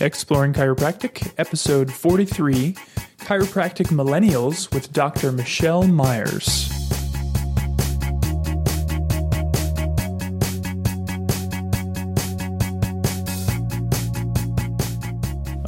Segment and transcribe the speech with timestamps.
[0.00, 2.72] Exploring Chiropractic, episode 43
[3.18, 5.32] Chiropractic Millennials with Dr.
[5.32, 6.72] Michele Maiers.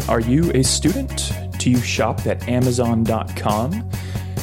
[0.08, 1.32] Are you a student?
[1.58, 3.72] Do you shop at Amazon.com?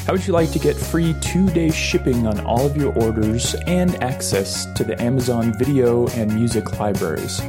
[0.05, 3.55] How would you like to get free two day shipping on all of your orders
[3.67, 7.41] and access to the Amazon video and music libraries?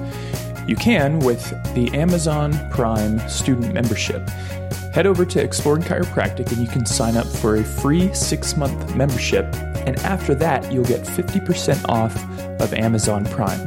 [0.68, 4.28] You can with the Amazon Prime student membership.
[4.92, 8.94] Head over to Exploring Chiropractic and you can sign up for a free six month
[8.94, 9.46] membership.
[9.86, 12.14] And after that, you'll get 50% off
[12.60, 13.66] of Amazon Prime.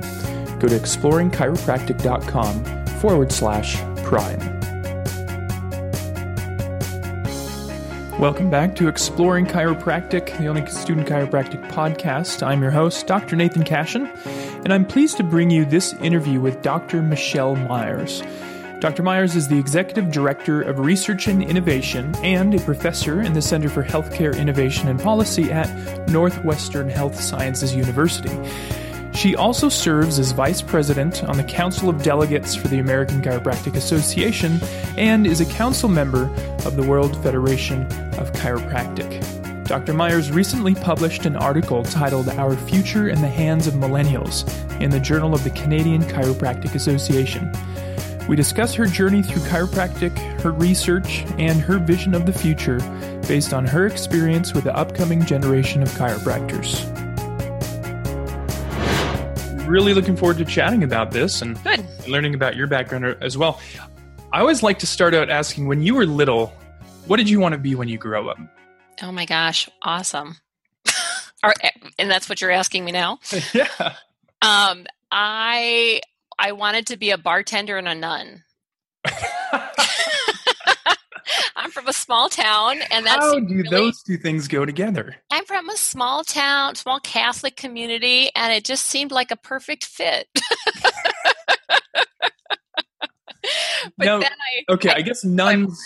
[0.59, 4.59] Go to exploringchiropractic.com forward slash prime.
[8.19, 12.45] Welcome back to Exploring Chiropractic, the only student chiropractic podcast.
[12.45, 13.35] I'm your host, Dr.
[13.35, 14.07] Nathan Cashin
[14.63, 17.01] and I'm pleased to bring you this interview with Dr.
[17.01, 18.21] Michele Maiers.
[18.79, 19.03] Dr.
[19.03, 23.69] Maiers is the Executive Director of Research and Innovation and a professor in the Center
[23.69, 28.35] for Healthcare Innovation and Policy at Northwestern Health Sciences University.
[29.13, 33.75] She also serves as Vice President on the Council of Delegates for the American Chiropractic
[33.75, 34.59] Association
[34.97, 36.23] and is a council member
[36.65, 37.83] of the World Federation
[38.17, 39.40] of Chiropractic.
[39.71, 39.93] Dr.
[39.93, 44.43] Maiers recently published an article titled Our Future in the Hands of Millennials
[44.81, 47.49] in the Journal of the Canadian Chiropractic Association.
[48.27, 50.11] We discuss her journey through chiropractic,
[50.41, 52.79] her research, and her vision of the future
[53.29, 56.85] based on her experience with the upcoming generation of chiropractors.
[59.65, 61.85] Really looking forward to chatting about this and Good.
[62.09, 63.61] learning about your background as well.
[64.33, 66.47] I always like to start out asking when you were little,
[67.07, 68.37] what did you want to be when you grow up?
[69.01, 70.37] Oh my gosh, awesome.
[71.43, 71.53] Are,
[71.97, 73.19] and that's what you're asking me now?
[73.53, 73.95] yeah.
[74.41, 76.01] Um, I
[76.37, 78.43] I wanted to be a bartender and a nun.
[81.55, 85.15] I'm from a small town, and that's How do really, those two things go together?
[85.31, 89.85] I'm from a small town, small Catholic community, and it just seemed like a perfect
[89.85, 90.27] fit.
[90.33, 90.43] but
[93.97, 95.79] Now- then I Okay, I guess nuns.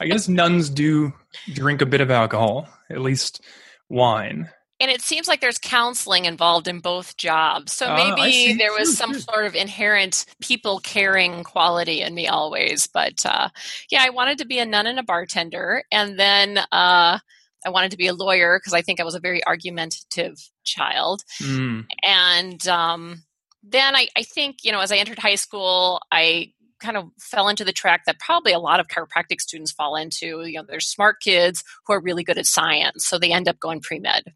[0.00, 1.12] I guess nuns do
[1.52, 3.40] drink a bit of alcohol, at least
[3.88, 4.50] wine.
[4.80, 7.72] And it seems like there's counseling involved in both jobs.
[7.72, 12.86] So Ah, maybe there was some sort of inherent people caring quality in me always.
[12.86, 13.48] But uh,
[13.90, 15.84] yeah, I wanted to be a nun and a bartender.
[15.92, 17.18] And then uh,
[17.64, 21.22] I wanted to be a lawyer because I think I was a very argumentative child.
[21.40, 21.86] Mm.
[22.02, 23.22] And um,
[23.62, 26.52] then I, I think, you know, as I entered high school, I
[26.84, 30.44] kind of fell into the track that probably a lot of chiropractic students fall into.
[30.44, 33.06] You know, they're smart kids who are really good at science.
[33.06, 34.32] So they end up going pre med.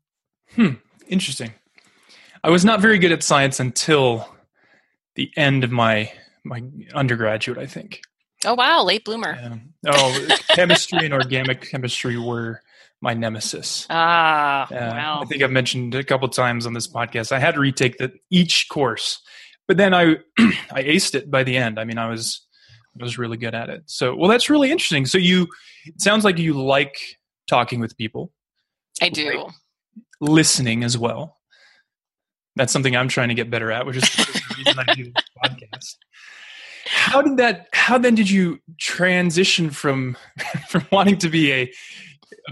[0.55, 0.75] Hmm.
[1.09, 1.53] Interesting.
[2.43, 4.29] I was not very good at science until
[5.15, 6.13] the end of my
[6.45, 6.63] my
[6.95, 7.59] undergraduate.
[7.59, 8.01] I think.
[8.45, 9.39] Oh wow, late bloomer.
[9.43, 12.63] Um, oh, chemistry and organic chemistry were
[13.01, 13.87] my nemesis.
[13.99, 15.21] Ah, wow.
[15.23, 17.33] I think I've mentioned a couple times on this podcast.
[17.33, 19.21] I had to retake the, each course,
[19.69, 20.17] but then I
[20.73, 21.79] I aced it by the end.
[21.79, 22.45] I mean, I was
[23.01, 23.83] I was really good at it.
[23.87, 25.07] So, well, that's really interesting.
[25.07, 25.47] So you
[25.87, 26.97] it sounds like you like
[27.47, 28.33] talking with people,
[29.01, 29.49] I do.
[30.21, 31.37] listening as well.
[32.57, 35.25] That's something I'm trying to get better at, which is the reason I do this
[35.45, 35.97] podcast.
[36.87, 37.69] How did that?
[37.73, 40.17] How then did you transition from
[40.69, 41.73] from wanting to be a,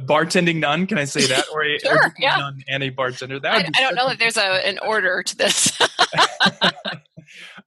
[0.01, 0.87] bartending nun?
[0.87, 2.37] Can I say that, or a, Sure, or yeah.
[2.37, 3.41] nun and a bartender?
[3.41, 5.77] That I, I don't know that there's a, an order to this.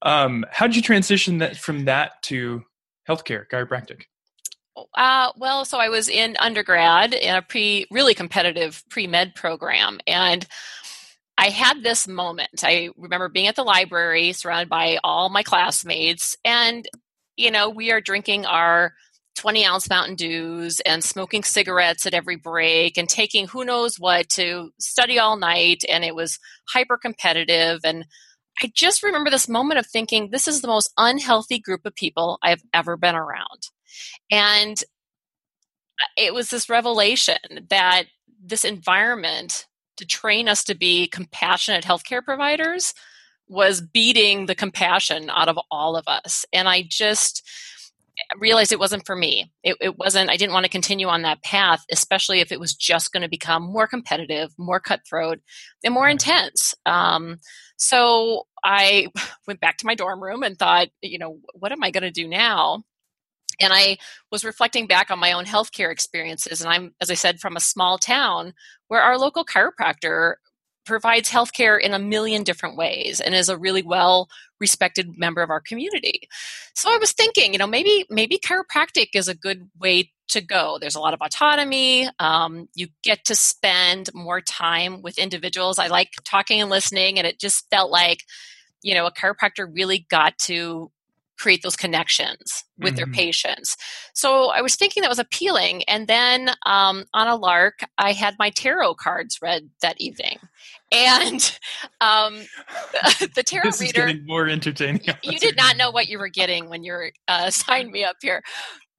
[0.02, 2.64] um, how did you transition that from that to
[3.08, 4.04] healthcare, chiropractic?
[4.96, 10.00] uh, well, so I was in undergrad in a pre really competitive pre med program,
[10.08, 10.46] and
[11.38, 12.64] I had this moment.
[12.64, 16.88] I remember being at the library, surrounded by all my classmates, and
[17.36, 18.94] you know we are drinking our
[19.36, 24.28] 20 ounce Mountain Dews and smoking cigarettes at every break and taking who knows what
[24.30, 25.84] to study all night.
[25.88, 27.80] And it was hyper competitive.
[27.86, 28.06] And
[28.62, 32.40] I just remember this moment of thinking, this is the most unhealthy group of people
[32.42, 33.70] I've ever been around.
[34.32, 34.82] And
[36.18, 37.38] it was this revelation
[37.70, 38.04] that
[38.44, 39.68] this environment
[39.98, 42.94] to train us to be compassionate healthcare providers
[43.48, 46.46] was beating the compassion out of all of us.
[46.54, 47.48] And I just,
[48.38, 49.52] realized it wasn't for me.
[49.64, 52.74] It, it wasn't, I didn't want to continue on that path, especially if it was
[52.76, 55.40] just going to become more competitive, more cutthroat,
[55.84, 56.76] and more intense.
[56.86, 57.40] Um,
[57.78, 59.08] so I
[59.48, 62.12] went back to my dorm room and thought, you know, what am I going to
[62.12, 62.84] do now?
[63.62, 63.98] And I
[64.32, 66.62] was reflecting back on my own healthcare experiences.
[66.62, 68.54] And I'm, as I said, from a small town
[68.88, 70.36] where our local chiropractor
[70.86, 74.30] provides healthcare in a million different ways and is a really well
[74.60, 76.28] respected member of our community.
[76.76, 80.78] so I was thinking, you know, maybe maybe chiropractic is a good way to go.
[80.80, 82.08] There's a lot of autonomy.
[82.20, 85.80] Um, you get to spend more time with individuals.
[85.80, 88.24] I like talking and listening, and it just felt like,
[88.82, 90.92] you know, a chiropractor really got to
[91.40, 92.96] create those connections with mm-hmm.
[92.98, 93.78] their patients.
[94.14, 95.84] So I was thinking that was appealing.
[95.84, 100.40] And then um, on a lark, I had my tarot cards read that evening.
[100.92, 101.60] And
[102.02, 102.36] um,
[103.36, 104.06] the, tarot this reader.
[104.06, 105.02] Is getting more entertaining.
[105.24, 108.42] You did not know what you were getting when you uh, signed me up here.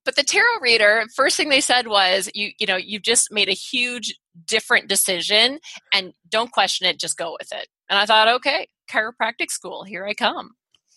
[0.05, 3.49] But the tarot reader, first thing they said was, "You, you know, you've just made
[3.49, 4.15] a huge
[4.47, 5.59] different decision,
[5.93, 6.99] and don't question it.
[6.99, 10.53] Just go with it." And I thought, okay, chiropractic school, here I come.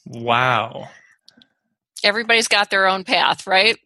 [0.06, 0.90] Wow
[2.04, 3.78] everybody's got their own path, right?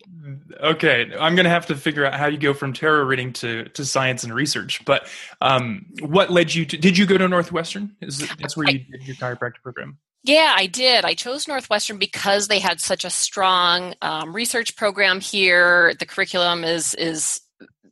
[0.62, 3.66] Okay, I'm going to have to figure out how you go from tarot reading to,
[3.70, 4.84] to science and research.
[4.86, 5.08] But
[5.42, 6.78] um, what led you to?
[6.78, 7.96] Did you go to Northwestern?
[8.02, 9.98] Is it, that's where you did your chiropractic program?
[10.24, 11.06] Yeah, I did.
[11.06, 15.94] I chose Northwestern because they had such a strong um, research program here.
[16.00, 17.40] The curriculum is is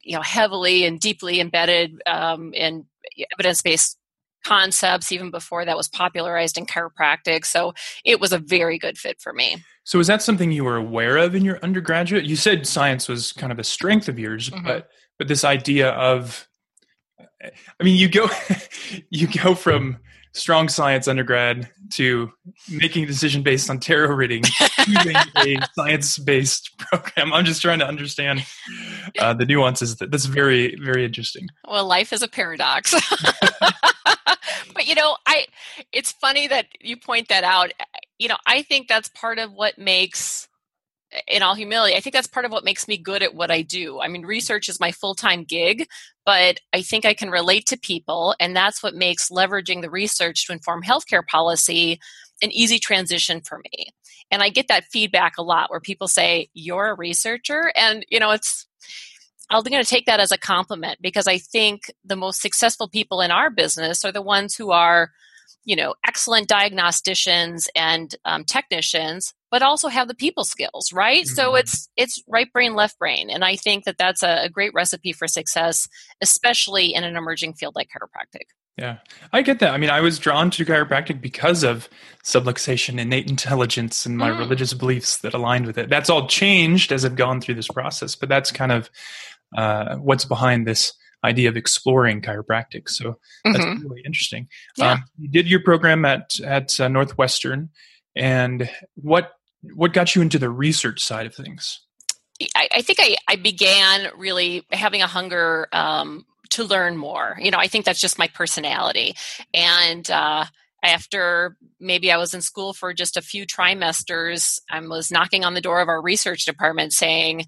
[0.01, 2.85] you know heavily and deeply embedded um, in
[3.33, 3.97] evidence based
[4.45, 7.45] concepts even before that was popularized in chiropractic.
[7.45, 9.63] So it was a very good fit for me.
[9.83, 12.25] So is that something you were aware of in your undergraduate?
[12.25, 14.65] You said science was kind of a strength of yours, mm-hmm.
[14.65, 16.47] but but this idea of
[17.43, 18.29] I mean you go
[19.09, 19.97] you go from
[20.33, 22.29] strong science undergrad to
[22.69, 24.43] making a decision based on tarot reading
[24.87, 27.31] using a science based program.
[27.31, 28.45] I'm just trying to understand
[29.17, 29.95] uh, the nuances.
[29.97, 31.47] That, that's very very interesting.
[31.67, 32.93] Well, life is a paradox.
[34.73, 35.45] but you know, I
[35.91, 37.71] it's funny that you point that out.
[38.17, 40.47] You know, I think that's part of what makes
[41.27, 43.61] in all humility, I think that's part of what makes me good at what I
[43.61, 44.01] do.
[44.01, 45.87] I mean, research is my full time gig,
[46.25, 50.45] but I think I can relate to people, and that's what makes leveraging the research
[50.47, 51.99] to inform healthcare policy
[52.41, 53.87] an easy transition for me.
[54.31, 57.71] And I get that feedback a lot where people say, You're a researcher.
[57.75, 58.67] And, you know, it's,
[59.49, 63.21] I'm going to take that as a compliment because I think the most successful people
[63.21, 65.11] in our business are the ones who are,
[65.63, 71.25] you know, excellent diagnosticians and um, technicians, but also have the people skills, right?
[71.25, 71.35] Mm-hmm.
[71.35, 74.73] So it's it's right brain, left brain, and I think that that's a, a great
[74.73, 75.87] recipe for success,
[76.21, 78.47] especially in an emerging field like chiropractic.
[78.77, 78.97] Yeah,
[79.31, 79.73] I get that.
[79.73, 81.87] I mean, I was drawn to chiropractic because of
[82.23, 84.37] subluxation, innate intelligence, and my mm.
[84.37, 85.89] religious beliefs that aligned with it.
[85.89, 88.89] That's all changed as I've gone through this process, but that's kind of
[89.55, 90.93] uh, what's behind this
[91.25, 92.87] idea of exploring chiropractic.
[92.89, 93.87] So that's mm-hmm.
[93.87, 94.47] really interesting.
[94.77, 94.93] Yeah.
[94.93, 97.69] Um, you did your program at at uh, Northwestern,
[98.15, 99.33] and what
[99.73, 101.81] what got you into the research side of things?
[102.55, 107.37] I, I think I, I, began really having a hunger um, to learn more.
[107.39, 109.15] You know, I think that's just my personality,
[109.53, 110.09] and.
[110.09, 110.45] Uh,
[110.83, 115.55] after maybe I was in school for just a few trimesters, I was knocking on
[115.55, 117.45] the door of our research department saying,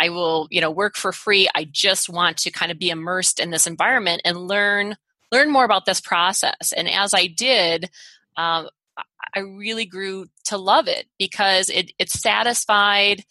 [0.00, 1.46] I will, you know, work for free.
[1.54, 4.96] I just want to kind of be immersed in this environment and learn
[5.30, 6.72] learn more about this process.
[6.74, 7.90] And as I did,
[8.36, 8.68] um,
[9.34, 13.24] I really grew to love it because it it satisfied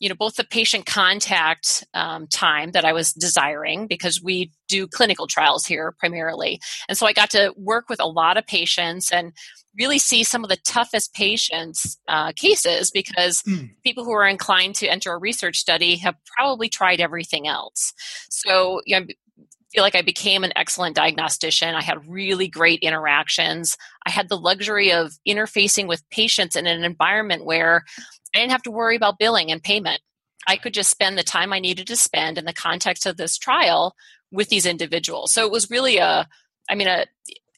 [0.00, 4.86] you know both the patient contact um, time that i was desiring because we do
[4.86, 6.58] clinical trials here primarily
[6.88, 9.32] and so i got to work with a lot of patients and
[9.78, 13.70] really see some of the toughest patients uh, cases because mm.
[13.84, 17.92] people who are inclined to enter a research study have probably tried everything else
[18.28, 19.06] so you know
[19.72, 21.74] feel like I became an excellent diagnostician.
[21.74, 23.76] I had really great interactions.
[24.04, 27.84] I had the luxury of interfacing with patients in an environment where
[28.34, 30.00] I didn't have to worry about billing and payment.
[30.46, 33.38] I could just spend the time I needed to spend in the context of this
[33.38, 33.94] trial
[34.32, 35.32] with these individuals.
[35.32, 36.26] So it was really a,
[36.68, 37.06] I mean, a,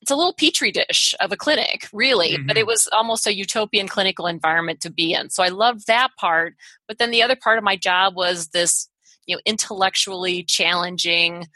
[0.03, 2.47] it's a little petri dish of a clinic, really, mm-hmm.
[2.47, 5.31] but it was almost a utopian clinical environment to be in.
[5.31, 6.55] So I loved that part.
[6.89, 8.89] But then the other part of my job was this,
[9.27, 11.47] you know, intellectually challenging,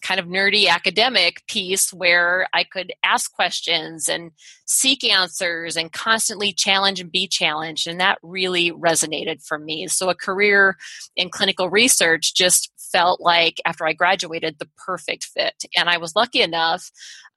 [0.00, 4.30] kind of nerdy academic piece where I could ask questions and
[4.64, 7.88] seek answers and constantly challenge and be challenged.
[7.88, 9.88] And that really resonated for me.
[9.88, 10.76] So a career
[11.16, 15.64] in clinical research just felt like after I graduated the perfect fit.
[15.76, 16.92] And I was lucky enough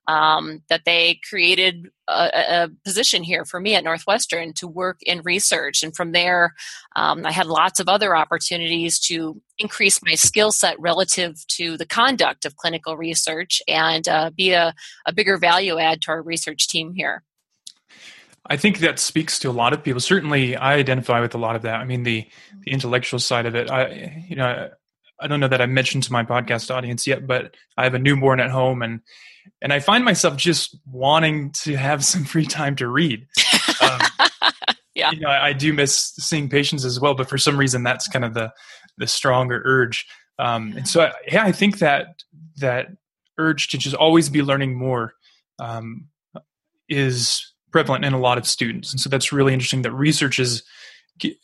[0.08, 5.22] um, that they created a, a, position here for me at Northwestern to work in
[5.22, 5.82] research.
[5.82, 6.54] And from there,
[6.96, 11.86] um, I had lots of other opportunities to increase my skill set relative to the
[11.86, 14.74] conduct of clinical research and uh, be a,
[15.06, 17.22] a bigger value add to our research team here.
[18.46, 20.00] I think that speaks to a lot of people.
[20.00, 21.76] Certainly, I identify with a lot of that.
[21.76, 22.26] I mean, the
[22.64, 23.70] the intellectual side of it.
[23.70, 24.68] I, you know,
[25.20, 28.00] I don't know that I mentioned to my podcast audience yet, but I have a
[28.00, 29.00] newborn at home, and
[29.60, 33.26] and I find myself just wanting to have some free time to read.
[33.80, 34.00] Um,
[34.94, 35.10] yeah.
[35.12, 38.08] You know, I, I, do miss seeing patients as well, but for some reason, that's
[38.08, 38.52] kind of the
[38.98, 40.06] the stronger urge.
[40.38, 42.22] Um, and so, I, yeah, I think that
[42.56, 42.88] that
[43.38, 45.14] urge to just always be learning more
[45.58, 46.08] um,
[46.88, 50.62] is prevalent in a lot of students, and so that's really interesting that research is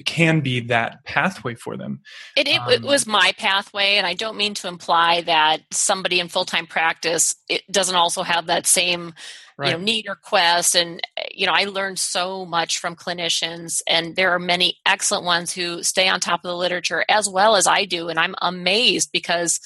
[0.04, 2.00] can be that pathway for them.
[2.36, 6.20] It, it, um, it, was my pathway, and I don't mean to imply that somebody
[6.20, 9.14] in full time practice it doesn't also have that same
[9.56, 9.70] right.
[9.70, 10.74] you know need or quest.
[10.74, 11.00] And
[11.32, 15.82] you know, I learned so much from clinicians, and there are many excellent ones who
[15.82, 19.60] stay on top of the literature as well as I do, and I'm amazed because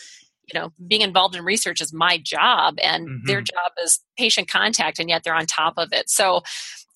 [0.53, 3.27] you know being involved in research is my job and mm-hmm.
[3.27, 6.43] their job is patient contact and yet they're on top of it so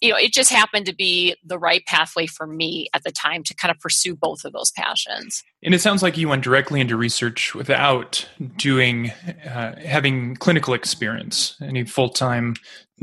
[0.01, 3.43] you know, it just happened to be the right pathway for me at the time
[3.45, 5.43] to kind of pursue both of those passions.
[5.63, 9.11] And it sounds like you went directly into research without doing,
[9.49, 12.57] uh, having clinical experience, any full time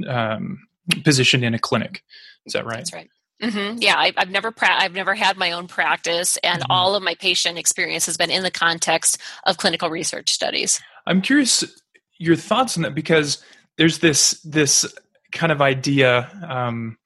[0.08, 0.60] um,
[1.04, 2.04] position in a clinic.
[2.46, 2.78] Is that right?
[2.78, 3.10] That's right.
[3.42, 3.80] Mm-hmm.
[3.82, 6.72] Yeah, I, have never pra- I've never had my own practice, and mm-hmm.
[6.72, 10.80] all of my patient experience has been in the context of clinical research studies.
[11.08, 11.64] I'm curious
[12.20, 13.44] your thoughts on that because
[13.78, 14.86] there's this this
[15.34, 16.98] kind of idea, um,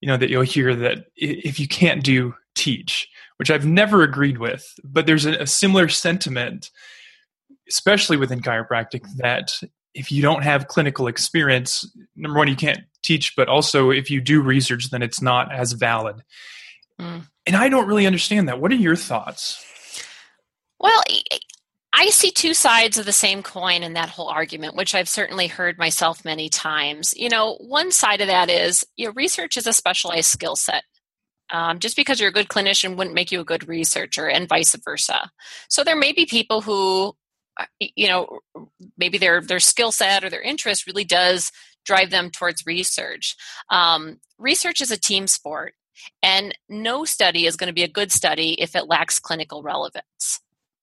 [0.00, 3.08] you know, that you'll hear that if you can't do, teach,
[3.38, 4.66] which I've never agreed with.
[4.84, 6.70] But there's a, a similar sentiment,
[7.68, 9.52] especially within chiropractic, that
[9.94, 14.20] if you don't have clinical experience, number one, you can't teach, but also if you
[14.20, 16.22] do research, then it's not as valid.
[17.00, 17.22] Mm.
[17.46, 18.60] And I don't really understand that.
[18.60, 19.64] What are your thoughts?
[20.78, 21.02] Well,
[21.98, 25.46] I see two sides of the same coin in that whole argument, which I've certainly
[25.46, 27.14] heard myself many times.
[27.16, 30.84] You know, one side of that is you know, research is a specialized skill set.
[31.50, 34.74] Um, just because you're a good clinician wouldn't make you a good researcher, and vice
[34.84, 35.30] versa.
[35.70, 37.14] So there may be people who,
[37.58, 38.40] uh, you know,
[38.98, 41.50] maybe their their skill set or their interest really does
[41.86, 43.36] drive them towards research.
[43.70, 45.74] Um, research is a team sport,
[46.22, 50.40] and no study is going to be a good study if it lacks clinical relevance.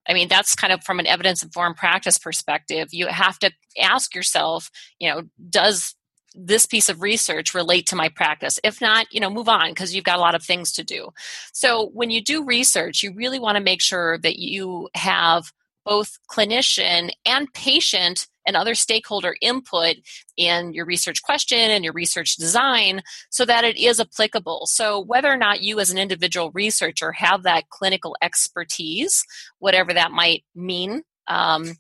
[0.08, 2.90] I mean, that's kind of from an evidence informed practice perspective.
[2.92, 4.70] You have to ask yourself,
[5.00, 5.96] you know, does
[6.36, 8.60] this piece of research relate to my practice?
[8.64, 11.10] If not, you know, move on because you've got a lot of things to do.
[11.54, 15.52] So when you do research, you really want to make sure that you have
[15.86, 19.96] both clinician and patient and other stakeholder input
[20.38, 24.66] in your research question and your research design so that it is applicable.
[24.66, 29.26] So, whether or not you as an individual researcher have that clinical expertise,
[29.60, 31.74] whatever that might mean, um,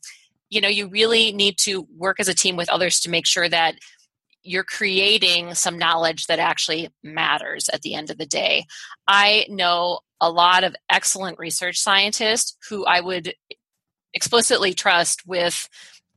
[0.49, 3.49] you know, you really need to work as a team with others to make sure
[3.49, 3.75] that
[4.43, 8.65] you're creating some knowledge that actually matters at the end of the day.
[9.07, 13.33] I know a lot of excellent research scientists who I would
[14.13, 15.67] explicitly trust with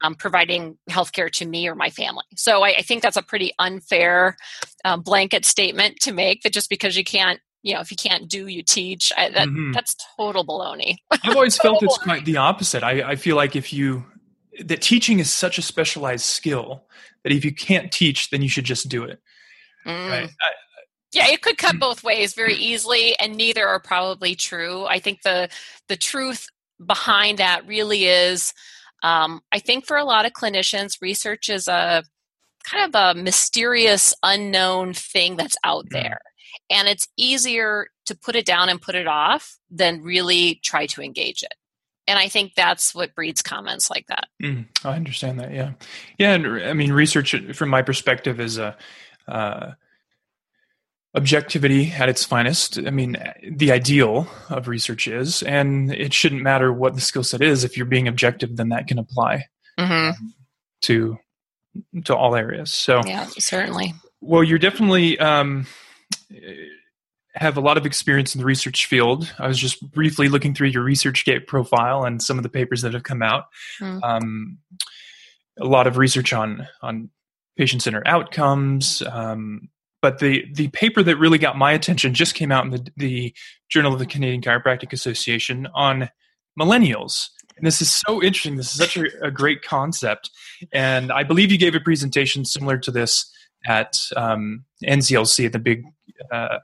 [0.02, 2.24] um, providing healthcare to me or my family.
[2.36, 4.36] So I, I think that's a pretty unfair
[4.84, 8.28] um, blanket statement to make that just because you can't, you know, if you can't
[8.28, 9.12] do, you teach.
[9.16, 9.72] I, that, mm-hmm.
[9.72, 10.96] That's total baloney.
[11.10, 12.82] I've always felt it's quite the opposite.
[12.82, 14.04] I, I feel like if you,
[14.64, 16.84] that teaching is such a specialized skill
[17.24, 19.20] that if you can't teach, then you should just do it.
[19.86, 20.10] Mm.
[20.10, 20.30] Right.
[20.40, 20.50] I,
[21.12, 25.22] yeah it could cut both ways very easily and neither are probably true i think
[25.22, 25.48] the
[25.88, 26.48] the truth
[26.84, 28.52] behind that really is
[29.06, 32.02] um, I think for a lot of clinicians, research is a
[32.68, 36.02] kind of a mysterious, unknown thing that's out mm-hmm.
[36.02, 36.18] there.
[36.70, 41.02] And it's easier to put it down and put it off than really try to
[41.02, 41.54] engage it.
[42.08, 44.26] And I think that's what breeds comments like that.
[44.42, 45.52] Mm, I understand that.
[45.52, 45.72] Yeah.
[46.18, 46.32] Yeah.
[46.32, 48.76] And I mean, research from my perspective is a,
[49.28, 49.72] uh,
[51.16, 52.78] objectivity at its finest.
[52.78, 53.16] I mean,
[53.50, 57.64] the ideal of research is, and it shouldn't matter what the skill set is.
[57.64, 59.46] If you're being objective, then that can apply
[59.78, 60.26] mm-hmm.
[60.82, 61.18] to
[62.04, 62.70] to all areas.
[62.70, 63.94] So, yeah, certainly.
[64.20, 65.66] Well, you're definitely um,
[67.34, 69.32] have a lot of experience in the research field.
[69.38, 72.94] I was just briefly looking through your ResearchGate profile and some of the papers that
[72.94, 73.44] have come out.
[73.80, 74.02] Mm.
[74.02, 74.58] Um,
[75.58, 77.10] a lot of research on on
[77.56, 79.68] patient centered outcomes, um,
[80.06, 83.34] but the the paper that really got my attention just came out in the, the
[83.68, 86.10] Journal of the Canadian Chiropractic Association on
[86.56, 87.26] millennials.
[87.56, 88.54] And this is so interesting.
[88.54, 90.30] This is such a, a great concept.
[90.72, 93.28] And I believe you gave a presentation similar to this
[93.66, 95.82] at um, NCLC, at the big
[96.30, 96.58] uh,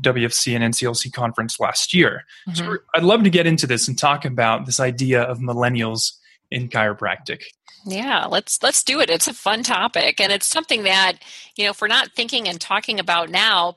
[0.00, 2.22] WFC and NCLC conference last year.
[2.48, 2.56] Mm-hmm.
[2.56, 6.12] So I'd love to get into this and talk about this idea of millennials
[6.50, 7.42] in chiropractic.
[7.86, 9.08] Yeah, let's let's do it.
[9.08, 11.14] It's a fun topic and it's something that,
[11.56, 13.76] you know, if we're not thinking and talking about now,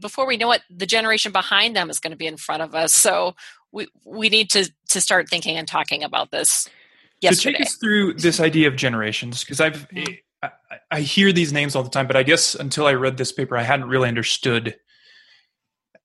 [0.00, 2.74] before we know it, the generation behind them is going to be in front of
[2.74, 2.92] us.
[2.92, 3.36] So
[3.72, 6.68] we we need to to start thinking and talking about this
[7.20, 7.52] yesterday.
[7.52, 10.14] So take us through this idea of generations because I've mm-hmm.
[10.42, 10.50] I,
[10.90, 13.56] I hear these names all the time, but I guess until I read this paper,
[13.56, 14.76] I hadn't really understood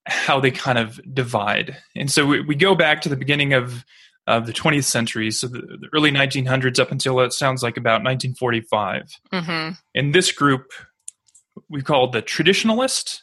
[0.06, 1.76] how they kind of divide.
[1.94, 3.84] And so we, we go back to the beginning of
[4.26, 8.04] of the 20th century, so the, the early 1900s up until it sounds like about
[8.04, 9.18] 1945.
[9.32, 9.70] Mm-hmm.
[9.94, 10.72] And this group
[11.68, 13.20] we call the traditionalist.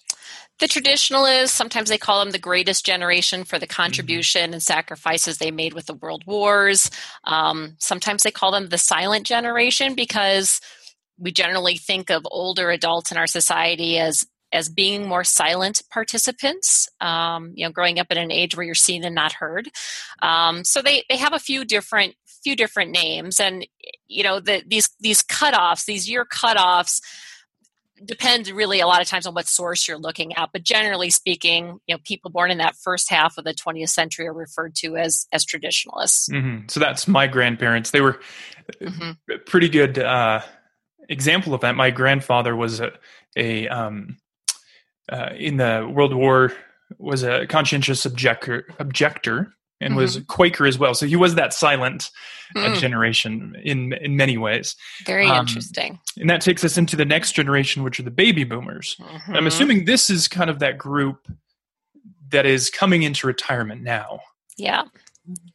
[0.60, 3.82] The traditionalists, sometimes they call them the greatest generation for the mm-hmm.
[3.82, 4.54] contribution mm-hmm.
[4.54, 6.92] and sacrifices they made with the world wars.
[7.24, 10.60] Um, sometimes they call them the silent generation because
[11.18, 16.90] we generally think of older adults in our society as as being more silent participants,
[17.02, 19.70] um, you know, growing up in an age where you're seen and not heard.
[20.22, 23.68] Um, so they, they have a few different few different names, and
[24.08, 27.02] you know, the, these these cutoffs, these year cutoffs,
[28.06, 30.50] depend really a lot of times on what source you're looking at.
[30.52, 34.28] But generally speaking, you know, people born in that first half of the 20th century
[34.28, 36.30] are referred to as as traditionalists.
[36.30, 36.68] Mm-hmm.
[36.68, 37.92] So that's my grandparents.
[37.92, 38.20] They were
[38.82, 39.12] mm-hmm.
[39.46, 40.42] pretty good uh,
[41.08, 41.76] example of that.
[41.76, 42.92] My grandfather was a,
[43.36, 44.18] a um,
[45.12, 46.54] uh, in the World War
[46.98, 50.02] was a conscientious objector, objector and mm-hmm.
[50.02, 50.94] was Quaker as well.
[50.94, 52.10] So he was that silent
[52.56, 52.78] mm.
[52.78, 54.76] generation in in many ways.
[55.06, 56.00] Very um, interesting.
[56.18, 58.96] And that takes us into the next generation, which are the baby boomers.
[59.00, 59.36] Mm-hmm.
[59.36, 61.28] I'm assuming this is kind of that group
[62.30, 64.20] that is coming into retirement now.
[64.58, 64.84] Yeah.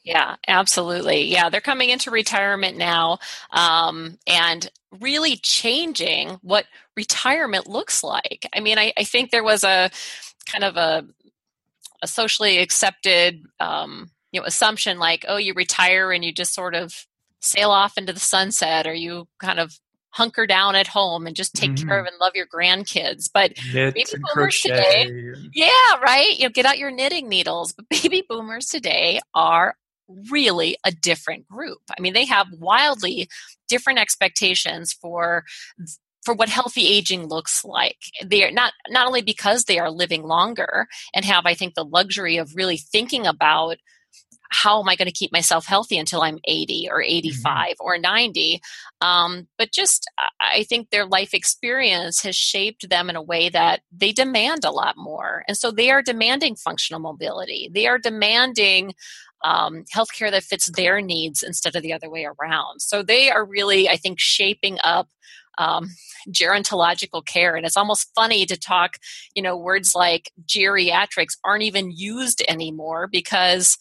[0.04, 1.24] Yeah, absolutely.
[1.24, 3.18] Yeah, they're coming into retirement now
[3.50, 6.66] um, and really changing what
[6.96, 8.46] retirement looks like.
[8.54, 9.90] I mean, I, I think there was a
[10.46, 11.04] kind of a,
[12.02, 16.74] a socially accepted um, you know assumption like, oh, you retire and you just sort
[16.74, 17.06] of
[17.40, 19.78] sail off into the sunset, or you kind of
[20.14, 21.88] hunker down at home and just take mm-hmm.
[21.88, 23.28] care of and love your grandkids.
[23.32, 24.04] But baby
[24.34, 25.10] boomers today,
[25.52, 25.68] yeah,
[26.00, 26.38] right.
[26.38, 27.72] You know, get out your knitting needles.
[27.72, 29.74] But baby boomers today are
[30.30, 31.80] really a different group.
[31.90, 33.28] I mean, they have wildly
[33.68, 35.44] different expectations for
[36.24, 37.98] for what healthy aging looks like.
[38.24, 41.84] They are not not only because they are living longer and have, I think, the
[41.84, 43.78] luxury of really thinking about
[44.54, 47.84] how am I going to keep myself healthy until I'm 80 or 85 mm-hmm.
[47.84, 48.60] or 90?
[49.00, 50.08] Um, but just,
[50.40, 54.70] I think their life experience has shaped them in a way that they demand a
[54.70, 55.42] lot more.
[55.48, 57.68] And so they are demanding functional mobility.
[57.72, 58.94] They are demanding
[59.42, 62.80] um, healthcare that fits their needs instead of the other way around.
[62.80, 65.08] So they are really, I think, shaping up
[65.58, 65.88] um,
[66.30, 67.56] gerontological care.
[67.56, 68.98] And it's almost funny to talk,
[69.34, 73.76] you know, words like geriatrics aren't even used anymore because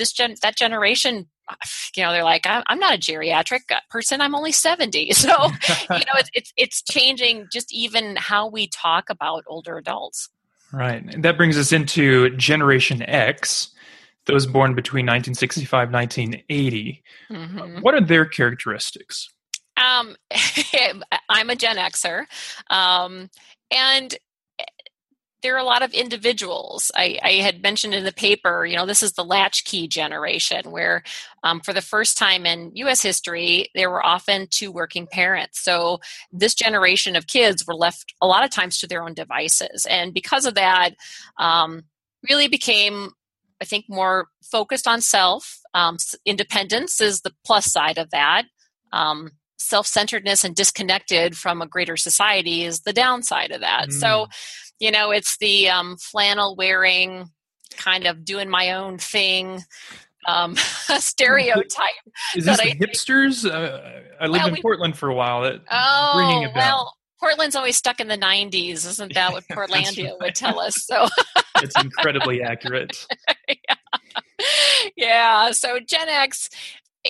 [0.00, 1.28] this gen that generation
[1.96, 3.60] you know they're like i'm not a geriatric
[3.90, 5.28] person i'm only 70 so
[5.90, 10.28] you know it's, it's it's changing just even how we talk about older adults.
[10.72, 13.70] Right and that brings us into generation x
[14.26, 17.80] those born between 1965 1980 mm-hmm.
[17.80, 19.28] what are their characteristics?
[19.76, 20.16] Um,
[21.28, 22.24] i'm a gen xer
[22.70, 23.28] um,
[23.70, 24.16] and
[25.42, 26.90] there are a lot of individuals.
[26.94, 31.02] I, I, had mentioned in the paper, you know, this is the latchkey generation where,
[31.42, 33.02] um, for the first time in U.S.
[33.02, 35.60] history, there were often two working parents.
[35.60, 36.00] So
[36.32, 39.86] this generation of kids were left a lot of times to their own devices.
[39.88, 40.90] And because of that,
[41.38, 41.84] um,
[42.28, 43.12] really became,
[43.60, 45.60] I think, more focused on self.
[45.72, 48.44] Um, independence is the plus side of that.
[48.92, 49.30] Um,
[49.62, 53.90] Self centeredness and disconnected from a greater society is the downside of that.
[53.90, 53.92] Mm.
[53.92, 54.26] So,
[54.80, 57.30] you know, it's the um, flannel wearing,
[57.76, 59.62] kind of doing my own thing
[60.26, 60.56] um,
[60.98, 61.90] stereotype.
[62.36, 63.48] Is this I hipsters?
[63.48, 65.42] Uh, I lived well, in we, Portland for a while.
[65.42, 66.54] That oh, ringing a bell.
[66.54, 68.86] well, Portland's always stuck in the 90s.
[68.86, 70.14] Isn't that what Portlandia right.
[70.20, 70.84] would tell us?
[70.84, 71.08] So
[71.56, 73.06] it's incredibly accurate.
[73.48, 73.74] yeah.
[74.96, 75.50] yeah.
[75.52, 76.48] So Gen X,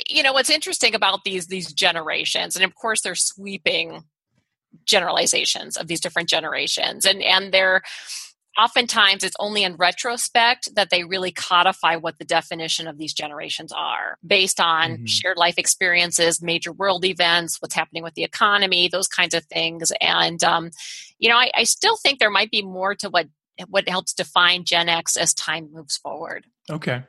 [0.09, 4.04] you know, what's interesting about these these generations, and of course they're sweeping
[4.85, 7.04] generalizations of these different generations.
[7.04, 7.83] And and they're
[8.59, 13.72] oftentimes it's only in retrospect that they really codify what the definition of these generations
[13.72, 15.04] are based on mm-hmm.
[15.06, 19.92] shared life experiences major world events what's happening with the economy those kinds of things.
[20.00, 20.70] And um,
[21.18, 23.28] you know I, I still think there might be more to what
[23.68, 26.46] what helps define gen x as time moves forward.
[26.70, 27.02] Okay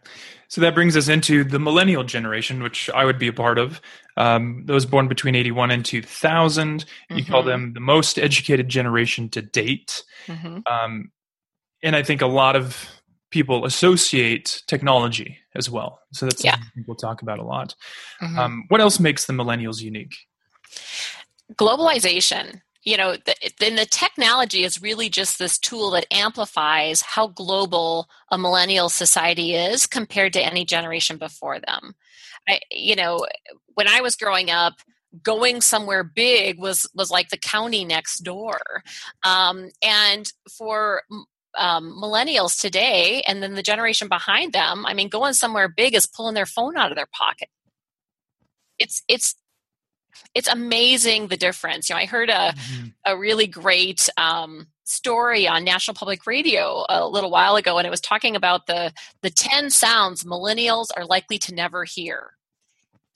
[0.51, 3.81] so that brings us into the millennial generation which i would be a part of
[4.17, 7.31] um, those born between 81 and 2000 you mm-hmm.
[7.31, 10.59] call them the most educated generation to date mm-hmm.
[10.71, 11.11] um,
[11.81, 12.87] and i think a lot of
[13.31, 16.55] people associate technology as well so that's yeah.
[16.55, 17.73] something we'll talk about a lot
[18.21, 18.37] mm-hmm.
[18.37, 20.15] um, what else makes the millennials unique
[21.55, 27.27] globalization you know the, then the technology is really just this tool that amplifies how
[27.27, 31.93] global a millennial society is compared to any generation before them.
[32.47, 33.25] I, you know
[33.75, 34.73] when i was growing up
[35.23, 38.59] going somewhere big was was like the county next door.
[39.23, 41.03] Um, and for
[41.57, 46.05] um, millennials today and then the generation behind them i mean going somewhere big is
[46.05, 47.49] pulling their phone out of their pocket.
[48.79, 49.35] It's it's
[50.33, 52.87] it's amazing the difference you know i heard a, mm-hmm.
[53.05, 57.91] a really great um, story on national public radio a little while ago and it
[57.91, 62.31] was talking about the the 10 sounds millennials are likely to never hear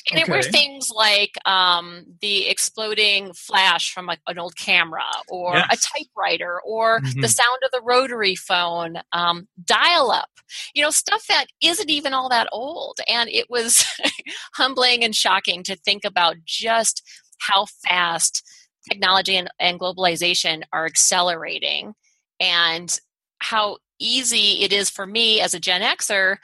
[0.10, 0.32] and okay.
[0.32, 5.68] it were things like um, the exploding flash from a, an old camera or yes.
[5.72, 7.22] a typewriter or mm-hmm.
[7.22, 10.30] the sound of the rotary phone, um, dial up,
[10.76, 13.00] you know, stuff that isn't even all that old.
[13.08, 13.84] And it was
[14.54, 17.02] humbling and shocking to think about just
[17.40, 18.44] how fast
[18.88, 21.96] technology and, and globalization are accelerating
[22.40, 23.00] and
[23.40, 26.38] how easy it is for me as a Gen Xer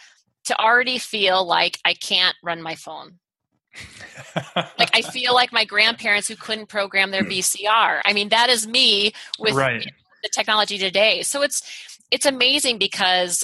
[0.46, 3.20] to already feel like I can't run my phone
[4.56, 8.02] like I feel like my grandparents who couldn't program their VCR.
[8.04, 9.92] I mean, that is me with right.
[10.24, 11.22] the technology today.
[11.24, 11.62] So it's
[12.12, 13.44] it's amazing because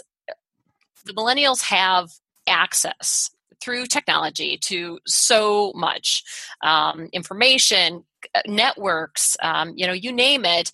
[1.05, 2.09] the millennials have
[2.47, 6.23] access through technology to so much
[6.61, 8.03] um, information,
[8.45, 10.71] networks, um, you know, you name it,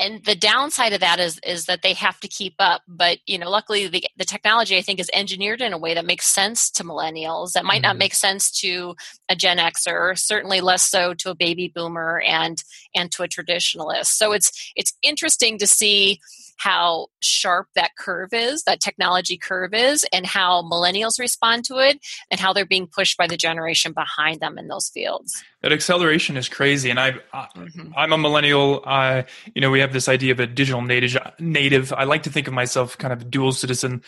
[0.00, 3.38] and the downside of that is is that they have to keep up but you
[3.38, 6.70] know luckily the, the technology i think is engineered in a way that makes sense
[6.70, 7.82] to millennials that might mm-hmm.
[7.82, 8.94] not make sense to
[9.28, 12.62] a gen xer certainly less so to a baby boomer and
[12.94, 16.20] and to a traditionalist so it's it's interesting to see
[16.56, 21.98] how sharp that curve is, that technology curve is, and how millennials respond to it,
[22.30, 25.42] and how they're being pushed by the generation behind them in those fields.
[25.62, 27.92] That acceleration is crazy, and I, mm-hmm.
[27.96, 28.82] I'm a millennial.
[28.86, 31.16] I, you know, we have this idea of a digital native.
[31.38, 31.92] Native.
[31.92, 34.02] I like to think of myself kind of a dual citizen.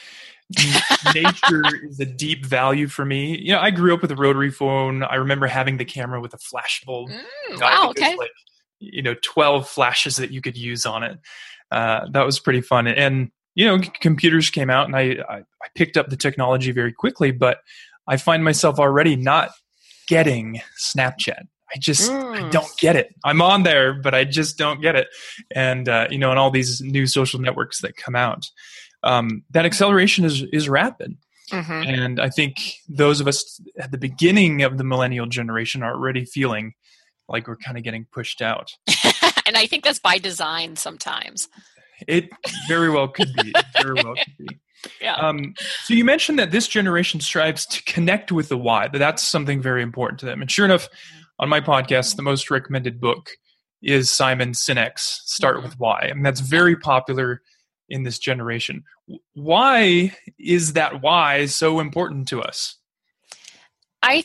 [1.15, 3.39] nature is a deep value for me.
[3.39, 5.03] You know, I grew up with a rotary phone.
[5.03, 7.11] I remember having the camera with a flash bulb.
[7.11, 7.91] Mm, wow.
[7.91, 8.17] Okay.
[8.17, 8.31] Like,
[8.79, 11.19] you know, 12 flashes that you could use on it
[11.71, 12.87] uh, that was pretty fun.
[12.87, 16.93] And you know, computers came out, and I, I I picked up the technology very
[16.93, 17.59] quickly, but
[18.07, 19.51] I find myself already not
[20.07, 21.43] getting Snapchat.
[21.75, 22.45] I just mm.
[22.45, 23.15] I don't get it.
[23.25, 25.09] I'm on there, but I just don't get it.
[25.55, 28.47] And uh, you know, and all these new social networks that come out,
[29.03, 31.17] um, that acceleration is is rapid.
[31.51, 31.89] Mm-hmm.
[31.89, 36.25] And I think those of us at the beginning of the millennial generation are already
[36.25, 36.75] feeling
[37.29, 38.73] like we're kind of getting pushed out.
[39.49, 41.49] And I think that's by design sometimes.
[42.07, 42.29] It
[42.69, 43.53] very well could be.
[43.83, 44.59] very well could be.
[45.03, 45.17] Yeah.
[45.17, 48.87] Um, so you mentioned that this generation strives to connect with the why.
[48.87, 50.41] That that's something very important to them.
[50.41, 50.89] And sure enough,
[51.41, 53.31] on my podcast, the most recommended book
[53.83, 55.65] is Simon Sinek's "Start mm-hmm.
[55.65, 57.43] with Why," and that's very popular
[57.89, 58.85] in this generation.
[59.35, 62.77] Why is that why so important to us?
[64.01, 64.23] I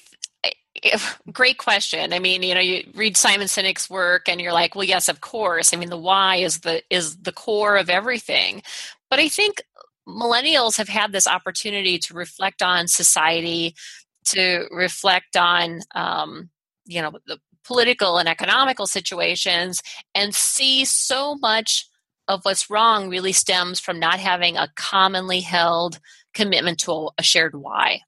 [1.32, 2.13] great question.
[2.13, 5.22] I mean, you know, you read Simon Sinek's work and you're like, well, yes, of
[5.22, 5.74] course.
[5.74, 8.63] I mean, the why is the is the core of everything.
[9.10, 9.62] But I think
[10.08, 13.76] millennials have had this opportunity to reflect on society,
[14.26, 16.50] to reflect on, um,
[16.86, 19.82] you know, the political and economical situations,
[20.13, 21.88] and see so much
[22.28, 26.00] of what's wrong really stems from not having a commonly held
[26.34, 28.00] commitment to a shared why.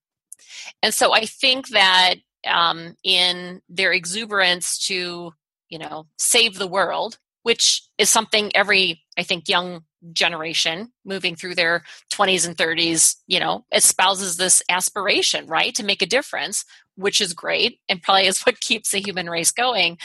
[0.81, 5.31] And so I think that um, in their exuberance to
[5.69, 11.55] you know save the world which is something every i think young generation moving through
[11.55, 16.63] their 20s and 30s you know espouses this aspiration right to make a difference
[16.95, 19.97] which is great and probably is what keeps the human race going.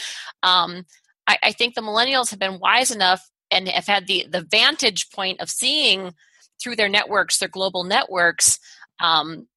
[0.42, 0.85] Um,
[1.26, 5.11] I, I think the millennials have been wise enough and have had the the vantage
[5.11, 6.14] point of seeing
[6.62, 8.59] through their networks their global networks
[9.00, 9.48] um,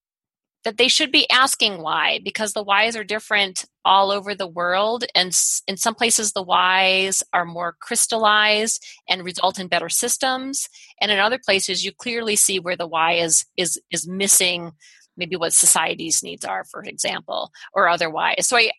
[0.63, 5.03] that they should be asking why because the whys are different all over the world
[5.13, 10.69] and in some places the whys are more crystallized and result in better systems
[11.01, 14.71] and in other places you clearly see where the why is is is missing
[15.17, 18.71] maybe what society's needs are for example or otherwise so i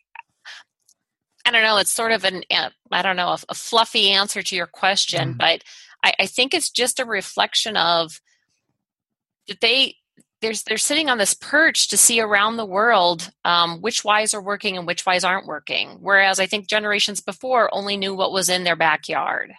[1.45, 4.57] i don't know it's sort of an i don't know a, a fluffy answer to
[4.57, 5.39] your question mm.
[5.39, 5.63] but
[6.05, 8.21] I, I think it's just a reflection of
[9.49, 9.97] that they
[10.41, 14.43] they're, they're sitting on this perch to see around the world um, which whys are
[14.43, 15.99] working and which whys aren't working.
[16.01, 19.53] Whereas I think generations before only knew what was in their backyard.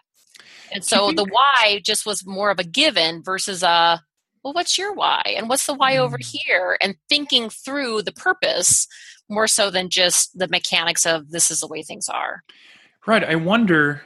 [0.71, 4.01] And so the why just was more of a given versus a,
[4.43, 5.21] well, what's your why?
[5.37, 6.25] And what's the why over mm.
[6.25, 6.77] here?
[6.81, 8.87] And thinking through the purpose
[9.29, 12.43] more so than just the mechanics of this is the way things are.
[13.07, 13.23] Right.
[13.23, 14.01] I wonder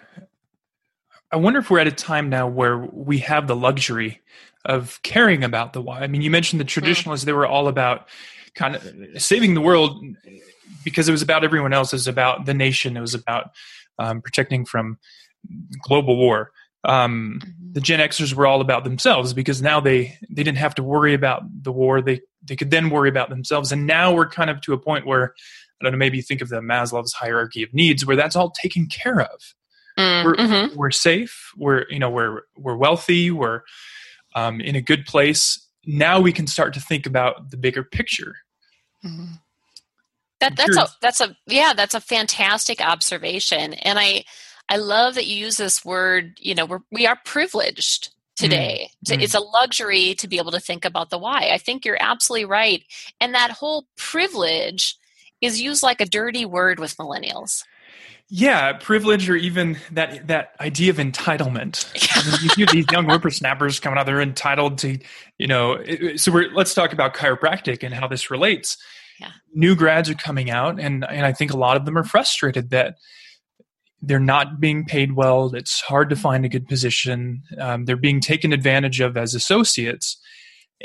[1.32, 4.22] I wonder if we're at a time now where we have the luxury
[4.70, 6.02] of caring about the why.
[6.02, 6.70] I mean, you mentioned the hmm.
[6.70, 8.08] traditionalists; they were all about
[8.56, 8.84] kind of
[9.18, 10.04] saving the world
[10.84, 11.92] because it was about everyone else.
[11.92, 12.96] It was about the nation.
[12.96, 13.52] It was about
[13.98, 14.98] um, protecting from
[15.82, 16.52] global war.
[16.84, 17.74] Um, mm-hmm.
[17.74, 21.14] The Gen Xers were all about themselves because now they they didn't have to worry
[21.14, 22.02] about the war.
[22.02, 23.72] They they could then worry about themselves.
[23.72, 25.34] And now we're kind of to a point where
[25.82, 25.98] I don't know.
[25.98, 29.54] Maybe think of the Maslow's hierarchy of needs, where that's all taken care of.
[29.98, 30.78] Mm, we're, mm-hmm.
[30.78, 31.52] we're safe.
[31.58, 33.32] We're you know we're we're wealthy.
[33.32, 33.62] We're
[34.36, 35.66] um, in a good place.
[35.86, 38.36] Now we can start to think about the bigger picture.
[39.04, 39.34] Mm-hmm.
[40.40, 44.24] That that's a that's a yeah that's a fantastic observation, and I
[44.70, 46.38] I love that you use this word.
[46.40, 48.90] You know, we're we are privileged today.
[49.06, 49.22] Mm-hmm.
[49.22, 51.50] It's a luxury to be able to think about the why.
[51.52, 52.84] I think you're absolutely right,
[53.20, 54.98] and that whole privilege
[55.42, 57.64] is used like a dirty word with millennials.
[58.32, 61.92] Yeah, privilege or even that that idea of entitlement.
[62.16, 65.00] I mean, you hear these young whippersnappers coming out; they're entitled to,
[65.40, 65.84] you know.
[66.16, 68.78] So we're, let's talk about chiropractic and how this relates.
[69.20, 69.32] Yeah.
[69.54, 72.70] New grads are coming out, and and I think a lot of them are frustrated
[72.70, 72.98] that
[74.02, 75.56] they're not being paid well.
[75.56, 77.42] It's hard to find a good position.
[77.58, 80.22] Um, they're being taken advantage of as associates,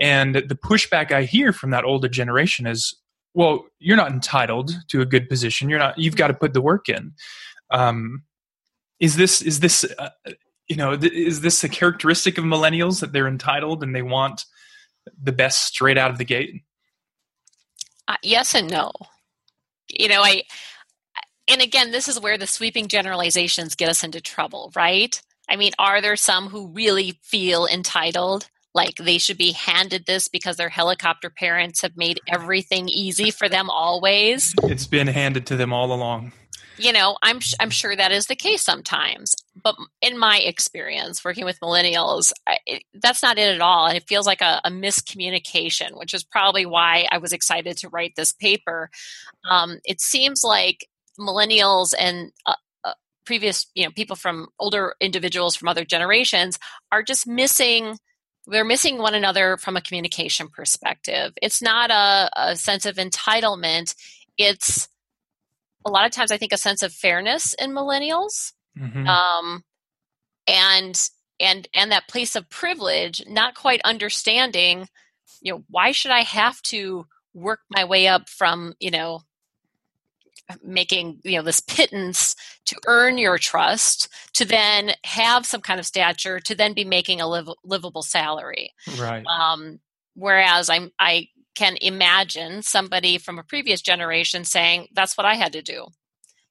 [0.01, 2.97] and the pushback I hear from that older generation is,
[3.35, 5.69] well, you're not entitled to a good position.
[5.69, 5.99] You're not.
[5.99, 7.13] You've got to put the work in.
[7.71, 8.23] Um,
[9.01, 10.11] is this is this uh,
[10.69, 14.45] you know th- is this a characteristic of millennials that they're entitled and they want
[15.21, 16.63] the best straight out of the gate?
[18.07, 18.93] Uh, yes and no.
[19.89, 20.45] You know, I
[21.49, 25.21] and again, this is where the sweeping generalizations get us into trouble, right?
[25.49, 28.49] I mean, are there some who really feel entitled?
[28.75, 33.49] Like they should be handed this because their helicopter parents have made everything easy for
[33.49, 34.55] them always.
[34.65, 36.33] It's been handed to them all along.
[36.77, 41.45] You know, I'm I'm sure that is the case sometimes, but in my experience working
[41.45, 43.87] with millennials, I, it, that's not it at all.
[43.87, 47.89] And it feels like a, a, miscommunication, which is probably why I was excited to
[47.89, 48.91] write this paper.
[49.49, 55.55] Um, it seems like millennials and uh, uh, previous, you know, people from older individuals
[55.55, 56.59] from other generations
[56.91, 57.99] are just missing
[58.47, 61.33] they're missing one another from a communication perspective.
[61.41, 63.95] It's not a, a, sense of entitlement.
[64.37, 64.89] It's
[65.87, 69.07] a lot of times, I think, a sense of fairness in millennials, mm-hmm.
[69.07, 69.63] um,
[70.47, 71.09] and
[71.41, 74.89] and and that place of privilege, not quite understanding.
[75.41, 79.21] You know, why should I have to work my way up from you know
[80.63, 85.87] making you know this pittance to earn your trust to then have some kind of
[85.87, 88.71] stature to then be making a liv- livable salary.
[88.99, 89.25] Right.
[89.27, 89.81] Um,
[90.15, 95.53] whereas i'm i can imagine somebody from a previous generation saying that's what i had
[95.53, 95.87] to do.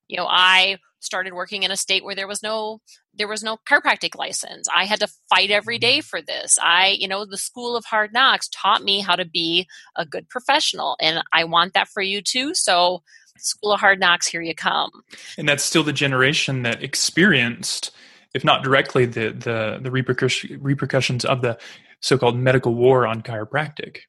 [0.08, 2.80] You know i started working in a state where there was no
[3.13, 4.67] there was no chiropractic license.
[4.74, 6.06] I had to fight every day mm-hmm.
[6.06, 6.58] for this.
[6.62, 10.30] I you know the school of hard knocks taught me how to be a good
[10.30, 12.56] professional and i want that for you too.
[12.56, 13.04] So
[13.38, 14.91] School of Hard Knocks, here you come.
[15.38, 17.91] And that's still the generation that experienced,
[18.34, 21.58] if not directly, the the, the repercussion, repercussions of the
[22.00, 24.00] so-called medical war on chiropractic.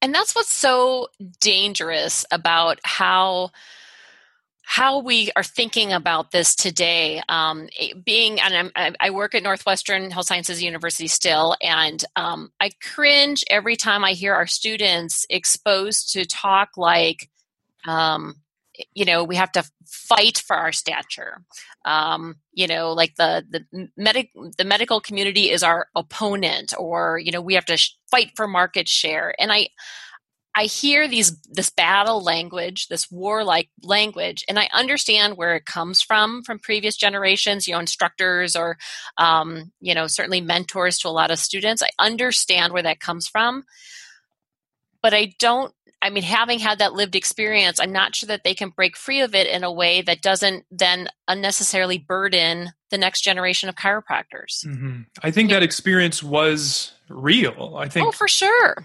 [0.00, 1.08] And that's what's so
[1.40, 3.50] dangerous about how
[4.70, 7.20] how we are thinking about this today.
[7.28, 7.68] Um,
[8.04, 13.42] being, and I'm, i work at Northwestern Health Sciences University still, and um, I cringe
[13.50, 17.28] every time I hear our students exposed to talk like,
[17.88, 18.36] um,
[18.94, 21.42] you know we have to fight for our stature.
[21.84, 27.32] Um, you know like the the medic the medical community is our opponent or you
[27.32, 29.34] know we have to sh- fight for market share.
[29.38, 29.68] And i
[30.54, 36.02] i hear these this battle language this warlike language and i understand where it comes
[36.02, 38.76] from from previous generations you know instructors or
[39.16, 41.82] um, you know certainly mentors to a lot of students.
[41.82, 43.64] I understand where that comes from
[45.02, 48.54] but i don't I mean, having had that lived experience, I'm not sure that they
[48.54, 53.20] can break free of it in a way that doesn't then unnecessarily burden the next
[53.20, 54.64] generation of chiropractors.
[54.64, 55.02] Mm-hmm.
[55.22, 57.76] I think that experience was real.
[57.78, 58.76] I think, oh, for sure.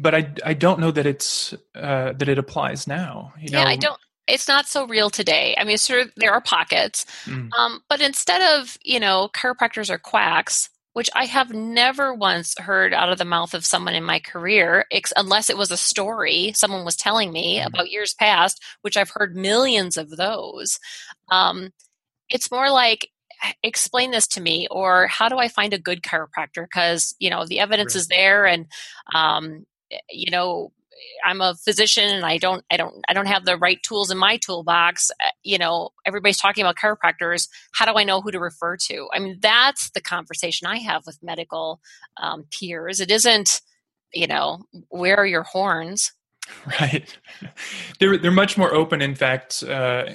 [0.00, 3.32] But I, I don't know that it's uh, that it applies now.
[3.40, 3.60] You know?
[3.60, 3.98] Yeah, I don't.
[4.28, 5.54] It's not so real today.
[5.58, 7.52] I mean, sure, there are pockets, mm.
[7.54, 12.94] um, but instead of you know, chiropractors are quacks which I have never once heard
[12.94, 16.54] out of the mouth of someone in my career, ex- unless it was a story
[16.54, 17.66] someone was telling me mm-hmm.
[17.66, 20.78] about years past, which I've heard millions of those.
[21.30, 21.74] Um,
[22.30, 23.10] it's more like,
[23.62, 26.64] explain this to me, or how do I find a good chiropractor?
[26.64, 28.00] Because, you know, the evidence right.
[28.00, 28.64] is there and,
[29.14, 29.66] um,
[30.08, 30.72] you know,
[31.24, 34.18] I'm a physician and I don't I don't I don't have the right tools in
[34.18, 35.10] my toolbox.
[35.22, 37.48] Uh, you know, everybody's talking about chiropractors.
[37.72, 39.08] How do I know who to refer to?
[39.12, 41.80] I mean, that's the conversation I have with medical
[42.16, 43.00] um, peers.
[43.00, 43.60] It isn't,
[44.12, 46.12] you know, where are your horns?
[46.80, 47.16] Right.
[48.00, 49.00] They're they're much more open.
[49.00, 50.06] In fact, uh,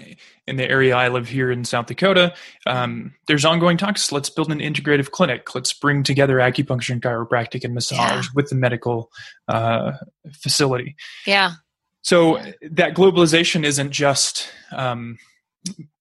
[0.47, 2.33] in the area I live here in South Dakota,
[2.65, 4.11] um, there's ongoing talks.
[4.11, 5.55] Let's build an integrative clinic.
[5.55, 8.31] Let's bring together acupuncture and chiropractic and massage yeah.
[8.35, 9.11] with the medical
[9.47, 9.93] uh,
[10.33, 10.95] facility.
[11.25, 11.53] Yeah.
[12.01, 15.17] So that globalization isn't just um,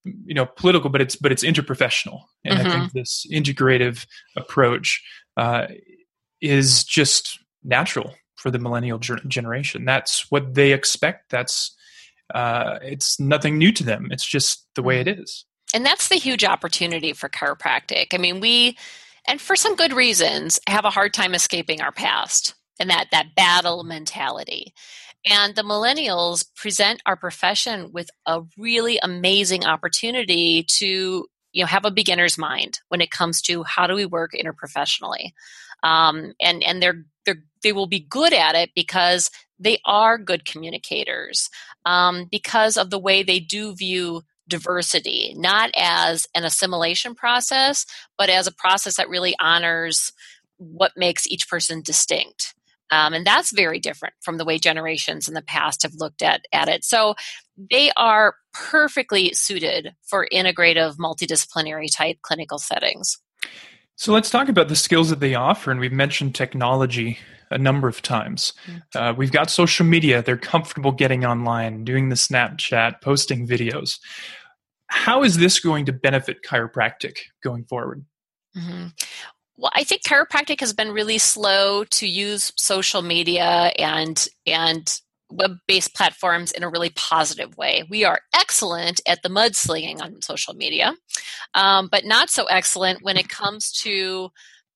[0.03, 2.67] you know political, but it's but it's interprofessional, and mm-hmm.
[2.67, 2.97] I think mm-hmm.
[2.97, 5.01] this integrative approach
[5.37, 5.67] uh,
[6.41, 9.85] is just natural for the millennial generation.
[9.85, 11.29] That's what they expect.
[11.29, 11.75] That's
[12.33, 14.07] uh, it's nothing new to them.
[14.09, 15.45] It's just the way it mm-hmm.
[15.73, 18.07] And that's the huge opportunity for chiropractic.
[18.13, 18.77] I mean, we,
[19.27, 23.35] and for some good reasons, have a hard time escaping our past and that that
[23.35, 24.73] battle mentality.
[25.29, 31.85] And the millennials present our profession with a really amazing opportunity to you know have
[31.85, 35.31] a beginner's mind when it comes to how do we work interprofessionally
[35.83, 40.45] um, and and they're they they will be good at it because they are good
[40.45, 41.49] communicators
[41.85, 47.85] um, because of the way they do view diversity not as an assimilation process
[48.17, 50.11] but as a process that really honors
[50.57, 52.53] what makes each person distinct
[52.91, 56.45] um, and that's very different from the way generations in the past have looked at,
[56.51, 56.83] at it.
[56.83, 57.15] So
[57.57, 63.17] they are perfectly suited for integrative, multidisciplinary type clinical settings.
[64.01, 65.69] So let's talk about the skills that they offer.
[65.69, 67.19] And we've mentioned technology
[67.51, 68.53] a number of times.
[68.65, 68.81] Mm.
[68.95, 70.23] Uh, we've got social media.
[70.23, 73.99] They're comfortable getting online, doing the Snapchat, posting videos.
[74.87, 78.03] How is this going to benefit chiropractic going forward?
[78.57, 78.87] Mm-hmm.
[79.57, 84.99] Well, I think chiropractic has been really slow to use social media and and
[85.31, 87.83] web-based platforms in a really positive way.
[87.89, 90.93] We are excellent at the mudslinging on social media,
[91.53, 94.29] um, but not so excellent when it comes to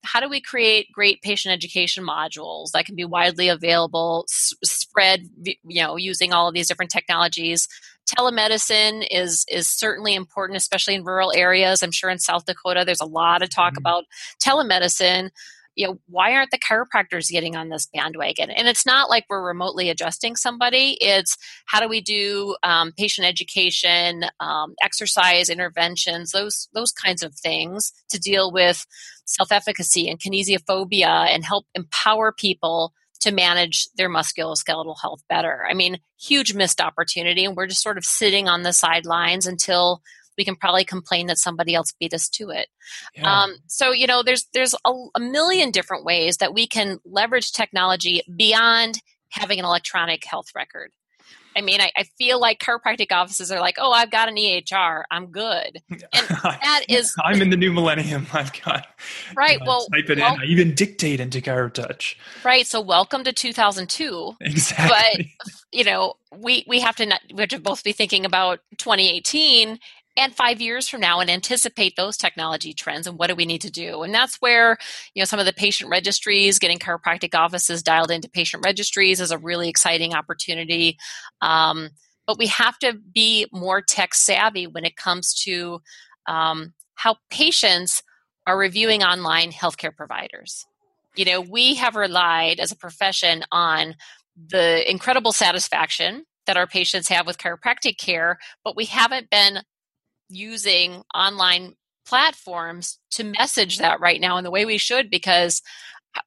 [0.03, 5.27] how do we create great patient education modules that can be widely available, s- spread,
[5.43, 7.67] you know, using all of these different technologies
[8.05, 13.01] telemedicine is is certainly important especially in rural areas i'm sure in south dakota there's
[13.01, 13.79] a lot of talk mm-hmm.
[13.79, 14.05] about
[14.39, 15.31] telemedicine
[15.75, 19.45] you know why aren't the chiropractors getting on this bandwagon and it's not like we're
[19.45, 26.69] remotely adjusting somebody it's how do we do um, patient education um, exercise interventions those
[26.73, 28.85] those kinds of things to deal with
[29.25, 35.65] self-efficacy and kinesiophobia and help empower people to manage their musculoskeletal health better.
[35.67, 40.01] I mean, huge missed opportunity, and we're just sort of sitting on the sidelines until
[40.37, 42.67] we can probably complain that somebody else beat us to it.
[43.15, 43.43] Yeah.
[43.43, 47.51] Um, so you know, there's there's a, a million different ways that we can leverage
[47.51, 50.91] technology beyond having an electronic health record.
[51.57, 55.03] I mean, I, I, feel like chiropractic offices are like, oh, I've got an EHR,
[55.09, 55.81] I'm good.
[55.89, 56.01] And
[56.41, 57.13] that is.
[57.23, 58.27] I'm in the new millennium.
[58.33, 58.87] I've got.
[59.35, 59.59] Right.
[59.61, 60.41] Uh, well, type it well, in.
[60.41, 62.15] I even dictate into ChiroTouch.
[62.43, 62.67] Right.
[62.67, 64.35] So, welcome to 2002.
[64.41, 64.89] Exactly.
[64.89, 68.59] But you know, we we have to not, we have to both be thinking about
[68.77, 69.79] 2018
[70.17, 73.61] and five years from now and anticipate those technology trends and what do we need
[73.61, 74.03] to do.
[74.03, 74.77] And that's where
[75.13, 79.31] you know some of the patient registries getting chiropractic offices dialed into patient registries is
[79.31, 80.97] a really exciting opportunity.
[81.41, 81.89] Um,
[82.27, 85.79] but we have to be more tech savvy when it comes to
[86.27, 88.01] um, how patients
[88.47, 90.65] are reviewing online healthcare providers.
[91.15, 93.95] You know we have relied as a profession on
[94.49, 99.61] the incredible satisfaction that our patients have with chiropractic care, but we haven't been
[100.29, 105.61] using online platforms to message that right now in the way we should because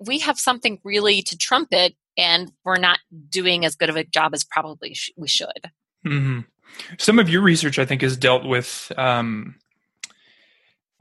[0.01, 2.99] we have something really to trumpet and we're not
[3.31, 5.71] doing as good of a job as probably sh- we should.
[6.05, 6.41] Mm-hmm.
[6.99, 9.55] Some of your research, I think, has dealt with um,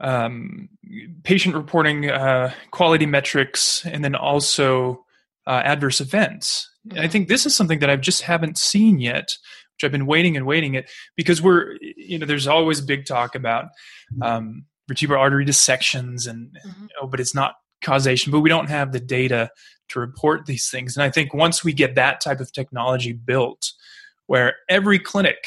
[0.00, 0.68] um,
[1.24, 5.04] patient reporting uh, quality metrics and then also
[5.46, 6.70] uh, adverse events.
[6.88, 7.00] Mm-hmm.
[7.00, 9.36] I think this is something that I just haven't seen yet
[9.78, 13.34] which I've been waiting and waiting it because we're you know there's always big talk
[13.34, 13.66] about
[14.22, 16.82] um, vertebral artery dissections and mm-hmm.
[16.82, 19.48] you know, but it's not causation but we don't have the data
[19.88, 20.96] to report these things.
[20.96, 23.72] And I think once we get that type of technology built
[24.26, 25.46] where every clinic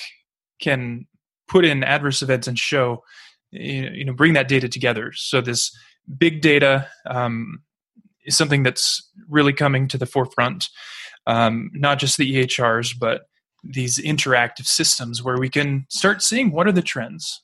[0.62, 1.06] can
[1.48, 3.04] put in adverse events and show
[3.52, 5.12] you know bring that data together.
[5.13, 5.75] So this
[6.17, 7.62] big data um,
[8.23, 10.69] is something that's really coming to the forefront
[11.27, 13.23] um, not just the ehrs but
[13.63, 17.41] these interactive systems where we can start seeing what are the trends.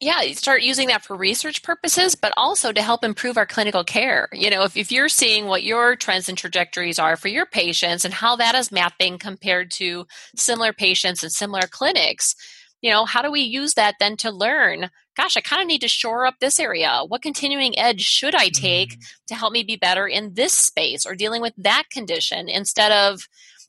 [0.00, 4.28] Yeah start using that for research purposes but also to help improve our clinical care.
[4.32, 8.04] You know if, if you're seeing what your trends and trajectories are for your patients
[8.04, 10.06] and how that is mapping compared to
[10.36, 12.34] similar patients and similar clinics
[12.82, 15.80] you know how do we use that then to learn gosh i kind of need
[15.80, 17.00] to shore up this area.
[17.06, 19.24] What continuing edge should i take mm-hmm.
[19.28, 23.28] to help me be better in this space or dealing with that condition instead of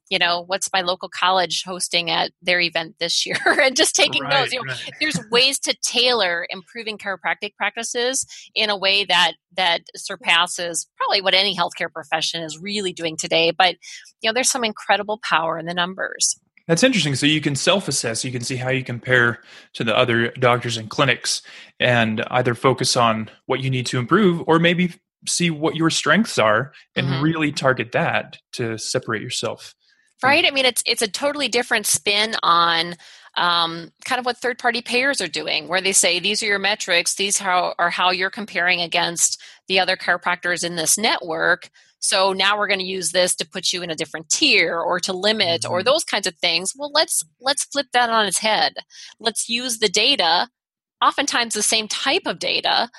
[0.10, 4.24] you know, what's my local college hosting at their event this year, and just taking
[4.24, 4.54] right, notes.
[4.54, 4.92] You know, right.
[5.00, 11.34] there's ways to tailor improving chiropractic practices in a way that that surpasses probably what
[11.34, 13.52] any healthcare profession is really doing today.
[13.52, 13.76] But
[14.22, 16.40] you know, there's some incredible power in the numbers.
[16.68, 17.16] That's interesting.
[17.16, 19.42] So you can self assess, you can see how you compare
[19.74, 21.42] to the other doctors and clinics
[21.80, 24.94] and either focus on what you need to improve or maybe
[25.28, 27.24] see what your strengths are and mm-hmm.
[27.24, 29.74] really target that to separate yourself.
[30.24, 30.46] Right?
[30.46, 32.96] I mean it's it's a totally different spin on
[33.38, 36.60] um, kind of what third party payers are doing, where they say these are your
[36.60, 41.70] metrics, these how, are how you're comparing against the other chiropractors in this network.
[42.00, 45.00] So now we're going to use this to put you in a different tier or
[45.02, 45.72] to limit mm-hmm.
[45.72, 46.74] or those kinds of things.
[46.76, 48.74] Well, let's let's flip that on its head.
[49.20, 50.50] Let's use the data,
[51.02, 52.90] oftentimes the same type of data,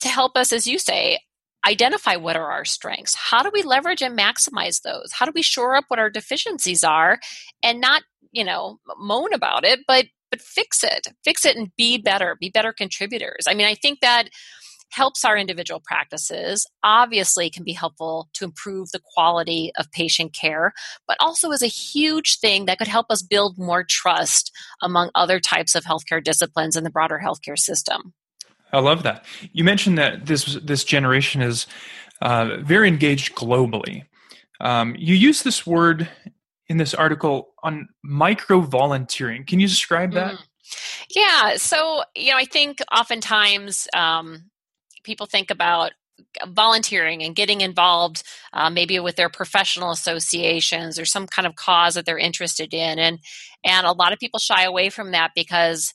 [0.00, 1.20] to help us, as you say,
[1.66, 3.14] identify what are our strengths.
[3.14, 5.12] How do we leverage and maximize those?
[5.12, 7.18] How do we shore up what our deficiencies are
[7.62, 8.02] and not,
[8.32, 11.08] you know, moan about it, but but fix it.
[11.24, 13.44] Fix it and be better, be better contributors.
[13.48, 14.28] I mean, I think that
[14.90, 20.72] helps our individual practices, obviously can be helpful to improve the quality of patient care,
[21.08, 25.40] but also is a huge thing that could help us build more trust among other
[25.40, 28.14] types of healthcare disciplines in the broader healthcare system.
[28.72, 29.24] I love that.
[29.52, 31.66] You mentioned that this this generation is
[32.20, 34.04] uh, very engaged globally.
[34.60, 36.08] Um, you use this word
[36.68, 39.44] in this article on micro volunteering.
[39.44, 40.34] Can you describe that?
[40.34, 40.38] Mm.
[41.14, 44.50] Yeah, so you know, I think oftentimes um,
[45.04, 45.92] people think about
[46.48, 51.94] volunteering and getting involved uh, maybe with their professional associations or some kind of cause
[51.94, 53.18] that they're interested in and
[53.64, 55.94] and a lot of people shy away from that because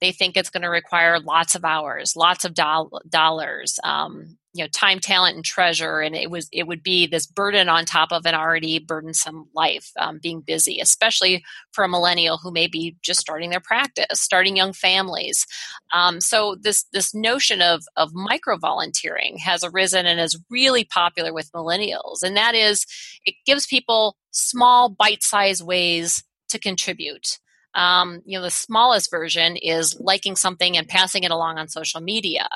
[0.00, 4.64] they think it's going to require lots of hours lots of do- dollars um, you
[4.64, 8.10] know time talent and treasure and it was it would be this burden on top
[8.10, 12.96] of an already burdensome life um, being busy especially for a millennial who may be
[13.02, 15.46] just starting their practice starting young families.
[15.94, 21.32] Um, so this this notion of of micro volunteering has arisen and is really popular
[21.32, 22.86] with millennials and that is
[23.24, 27.38] it gives people small bite-sized ways to contribute
[27.74, 32.00] um, you know, the smallest version is liking something and passing it along on social
[32.00, 32.48] media.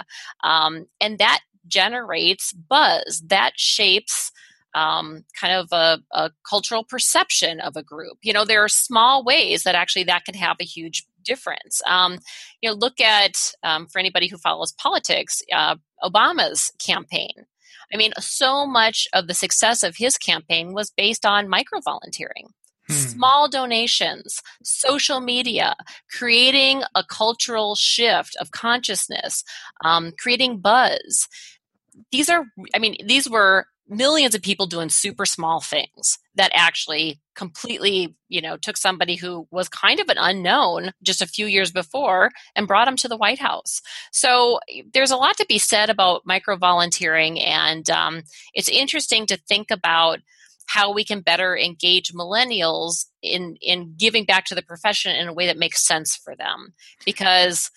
[0.43, 4.33] Um, and that generates buzz that shapes
[4.75, 8.19] um, kind of a, a, cultural perception of a group.
[8.23, 11.81] You know, there are small ways that actually that can have a huge difference.
[11.87, 12.19] Um,
[12.61, 17.31] you know, look at um, for anybody who follows politics, uh, Obama's campaign.
[17.93, 22.49] I mean, so much of the success of his campaign was based on micro volunteering.
[22.89, 22.95] Hmm.
[22.95, 25.75] Small donations, social media,
[26.11, 29.43] creating a cultural shift of consciousness,
[29.85, 31.29] um, creating buzz
[32.11, 37.21] these are, I mean, these were millions of people doing super small things that actually
[37.35, 41.71] completely, you know, took somebody who was kind of an unknown just a few years
[41.71, 43.83] before and brought him to the White House.
[44.11, 44.59] So
[44.93, 48.23] there's a lot to be said about micro volunteering, and um,
[48.55, 50.21] it's interesting to think about
[50.67, 55.33] how we can better engage millennials in in giving back to the profession in a
[55.33, 57.71] way that makes sense for them because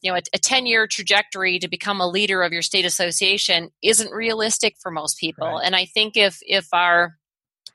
[0.00, 3.70] you know a, a 10 year trajectory to become a leader of your state association
[3.82, 5.62] isn't realistic for most people right.
[5.64, 7.16] and i think if if our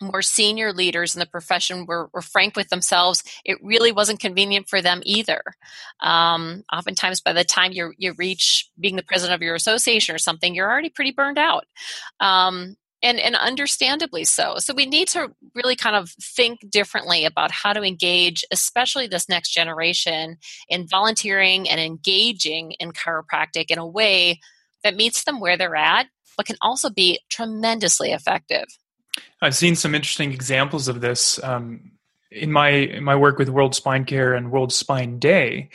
[0.01, 4.69] more senior leaders in the profession were, were, frank with themselves, it really wasn't convenient
[4.69, 5.41] for them either.
[5.99, 10.19] Um, oftentimes, by the time you you reach being the president of your association or
[10.19, 11.65] something, you're already pretty burned out.
[12.19, 14.55] Um, and and understandably so.
[14.57, 19.29] So we need to really kind of think differently about how to engage especially this
[19.29, 20.37] next generation
[20.67, 24.39] in volunteering and engaging in chiropractic in a way
[24.83, 26.07] that meets them where they're at
[26.39, 28.63] but can also be tremendously effective.
[29.41, 31.91] I've seen some interesting examples of this um,
[32.31, 35.69] in my in my work with world spine care and world spine day.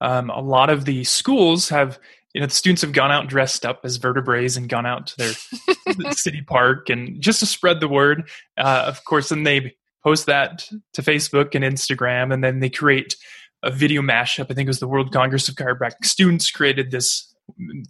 [0.00, 2.00] Um, a lot of the schools have
[2.34, 5.16] you know the students have gone out dressed up as vertebraes and gone out to
[5.16, 8.28] their city park and just to spread the word
[8.58, 9.74] uh, of course then they
[10.04, 13.16] post that to facebook and instagram and then they create
[13.62, 17.34] a video mashup i think it was the world congress of chiropractic students created this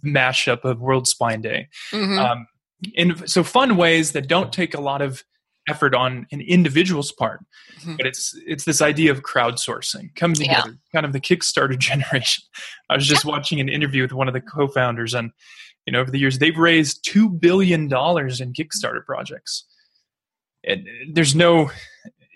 [0.03, 2.17] mashup of world spine day mm-hmm.
[2.17, 2.47] um,
[2.95, 5.23] in so fun ways that don't take a lot of
[5.69, 7.39] effort on an individual's part
[7.79, 7.95] mm-hmm.
[7.97, 10.91] but it's it's this idea of crowdsourcing coming together yeah.
[10.93, 12.43] kind of the kickstarter generation
[12.89, 13.31] i was just yeah.
[13.31, 15.31] watching an interview with one of the co-founders and
[15.85, 19.65] you know over the years they've raised 2 billion dollars in kickstarter projects
[20.63, 21.69] and there's no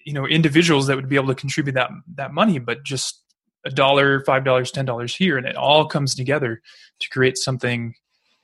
[0.05, 3.21] you know individuals that would be able to contribute that that money but just
[3.65, 6.61] a dollar five dollars ten dollars here and it all comes together
[6.99, 7.93] to create something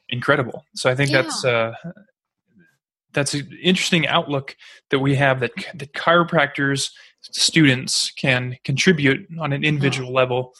[0.09, 1.21] incredible so i think yeah.
[1.21, 1.73] that's uh
[3.13, 4.55] that's an interesting outlook
[4.89, 6.89] that we have that that chiropractors
[7.21, 10.53] students can contribute on an individual level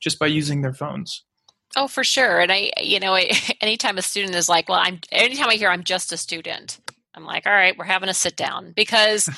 [0.00, 1.24] just by using their phones.
[1.76, 2.40] Oh, for sure.
[2.40, 3.14] And I, you know,
[3.60, 6.80] anytime a student is like, well, I'm, anytime I hear I'm just a student,
[7.14, 9.28] I'm like, all right, we're having a sit down because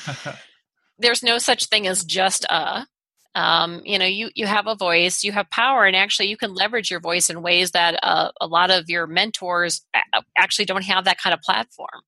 [0.99, 2.87] there's no such thing as just a.
[3.37, 6.53] Um, you know, you you have a voice, you have power, and actually, you can
[6.53, 9.81] leverage your voice in ways that uh, a lot of your mentors
[10.37, 11.99] actually don't have that kind of platform.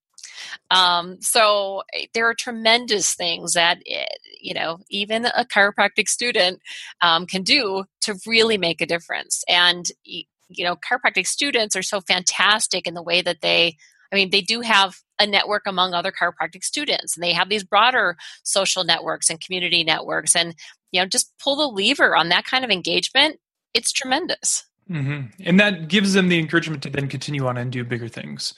[0.71, 4.05] Um, so eh, there are tremendous things that eh,
[4.41, 6.61] you know even a chiropractic student
[7.01, 9.43] um, can do to really make a difference.
[9.47, 13.77] And you know, chiropractic students are so fantastic in the way that they.
[14.11, 17.65] I mean, they do have a network among other chiropractic students, and they have these
[17.65, 20.35] broader social networks and community networks.
[20.35, 20.55] And
[20.91, 23.39] you know, just pull the lever on that kind of engagement.
[23.73, 24.65] It's tremendous.
[24.89, 25.43] Mm-hmm.
[25.45, 28.53] And that gives them the encouragement to then continue on and do bigger things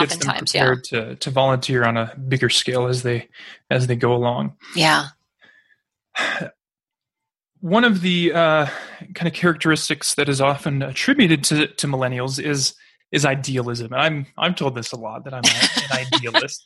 [0.00, 1.00] gets them prepared yeah.
[1.00, 3.28] to to volunteer on a bigger scale as they
[3.70, 4.54] as they go along.
[4.74, 5.08] Yeah.
[7.60, 8.66] One of the uh,
[9.14, 12.74] kind of characteristics that is often attributed to, to millennials is
[13.12, 13.92] is idealism.
[13.92, 16.64] And I'm I'm told this a lot that I'm an idealist.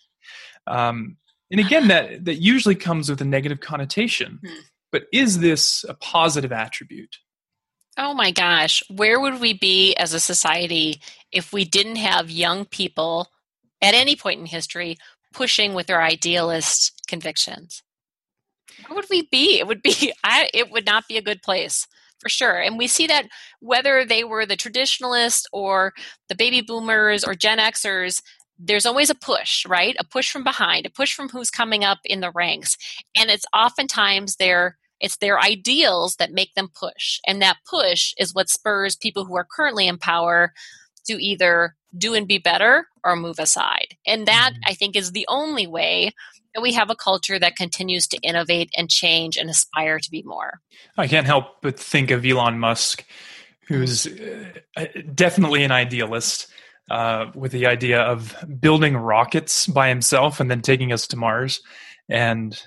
[0.66, 1.16] Um,
[1.50, 4.40] and again, that that usually comes with a negative connotation.
[4.44, 4.60] Hmm.
[4.92, 7.16] But is this a positive attribute?
[8.02, 12.64] Oh my gosh, where would we be as a society if we didn't have young
[12.64, 13.28] people
[13.82, 14.96] at any point in history
[15.34, 17.82] pushing with their idealist convictions?
[18.86, 19.58] Where would we be?
[19.58, 21.86] It would be I, it would not be a good place
[22.20, 22.58] for sure.
[22.58, 23.26] And we see that
[23.60, 25.92] whether they were the traditionalists or
[26.30, 28.22] the baby boomers or Gen Xers,
[28.58, 29.94] there's always a push, right?
[29.98, 32.78] A push from behind, a push from who's coming up in the ranks.
[33.14, 37.20] And it's oftentimes their it's their ideals that make them push.
[37.26, 40.52] And that push is what spurs people who are currently in power
[41.06, 43.96] to either do and be better or move aside.
[44.06, 44.70] And that, mm-hmm.
[44.70, 46.12] I think, is the only way
[46.54, 50.22] that we have a culture that continues to innovate and change and aspire to be
[50.22, 50.60] more.
[50.96, 53.04] I can't help but think of Elon Musk,
[53.66, 54.06] who's
[54.76, 56.48] uh, definitely an idealist.
[56.90, 61.62] Uh, with the idea of building rockets by himself and then taking us to Mars,
[62.08, 62.60] and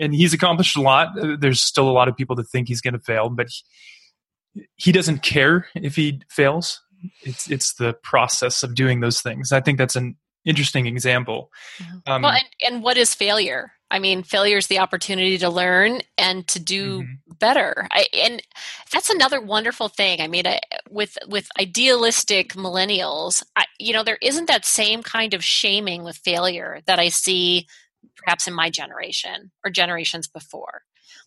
[0.00, 1.18] and he's accomplished a lot.
[1.18, 4.66] Uh, there's still a lot of people that think he's going to fail, but he,
[4.76, 6.82] he doesn't care if he fails.
[7.22, 9.52] It's it's the process of doing those things.
[9.52, 11.50] I think that's an interesting example.
[11.78, 12.12] Mm-hmm.
[12.12, 13.72] Um, well, and, and what is failure?
[13.90, 17.32] I mean, failure is the opportunity to learn and to do mm-hmm.
[17.38, 17.86] better.
[17.92, 18.42] I, and
[18.90, 20.20] that's another wonderful thing.
[20.20, 25.34] I mean, I, with with idealistic millennials, I, you know, there isn't that same kind
[25.34, 27.68] of shaming with failure that I see
[28.16, 30.82] perhaps in my generation or generations before.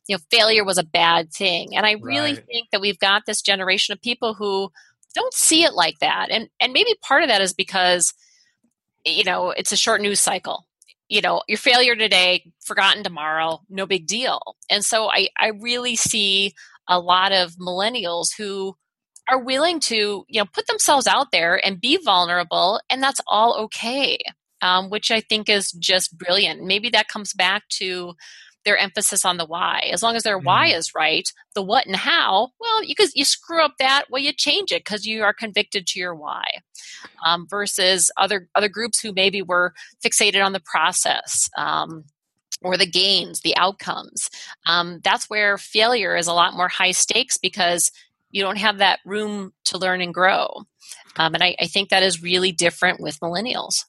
[0.07, 1.75] You know, failure was a bad thing.
[1.75, 2.45] And I really right.
[2.45, 4.71] think that we've got this generation of people who
[5.15, 6.27] don't see it like that.
[6.29, 8.13] And and maybe part of that is because
[9.05, 10.65] you know, it's a short news cycle.
[11.07, 14.55] You know, your failure today, forgotten tomorrow, no big deal.
[14.69, 16.53] And so I, I really see
[16.87, 18.75] a lot of millennials who
[19.27, 23.57] are willing to, you know, put themselves out there and be vulnerable, and that's all
[23.63, 24.19] okay
[24.61, 26.63] um, which I think is just brilliant.
[26.63, 28.13] Maybe that comes back to
[28.65, 29.89] their emphasis on the why.
[29.91, 30.45] As long as their mm-hmm.
[30.45, 34.33] why is right, the what and how, well, you you screw up that, well, you
[34.33, 36.43] change it because you are convicted to your why.
[37.25, 41.49] Um, versus other other groups who maybe were fixated on the process.
[41.57, 42.05] Um,
[42.61, 44.29] or the gains, the outcomes.
[44.67, 47.89] Um, that's where failure is a lot more high stakes because
[48.31, 50.65] you don't have that room to learn and grow.
[51.15, 53.85] Um, and I, I, think that is really different with millennials.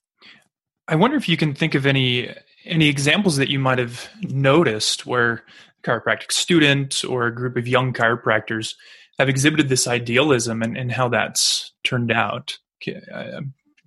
[0.91, 2.35] I wonder if you can think of any
[2.65, 5.45] any examples that you might have noticed where
[5.83, 8.75] chiropractic students or a group of young chiropractors
[9.19, 12.59] have exhibited this idealism and, and how that's turned out.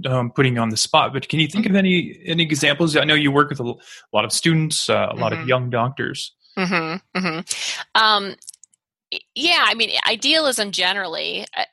[0.05, 2.95] I'm putting you on the spot, but can you think of any any examples?
[2.95, 3.73] I know you work with a
[4.13, 5.41] lot of students, uh, a lot mm-hmm.
[5.41, 6.33] of young doctors.
[6.57, 8.01] Mm-hmm, mm-hmm.
[8.01, 8.35] Um,
[9.35, 11.65] yeah, I mean, idealism generally, uh,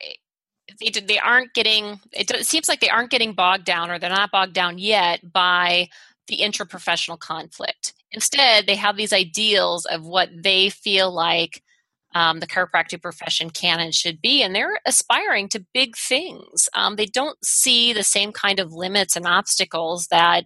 [0.81, 4.11] they, they aren't getting it, it seems like they aren't getting bogged down or they're
[4.11, 5.89] not bogged down yet by
[6.29, 11.63] the interprofessional conflict instead they have these ideals of what they feel like
[12.15, 16.69] um, the chiropractic profession can and should be, and they're aspiring to big things.
[16.75, 20.45] Um, they don't see the same kind of limits and obstacles that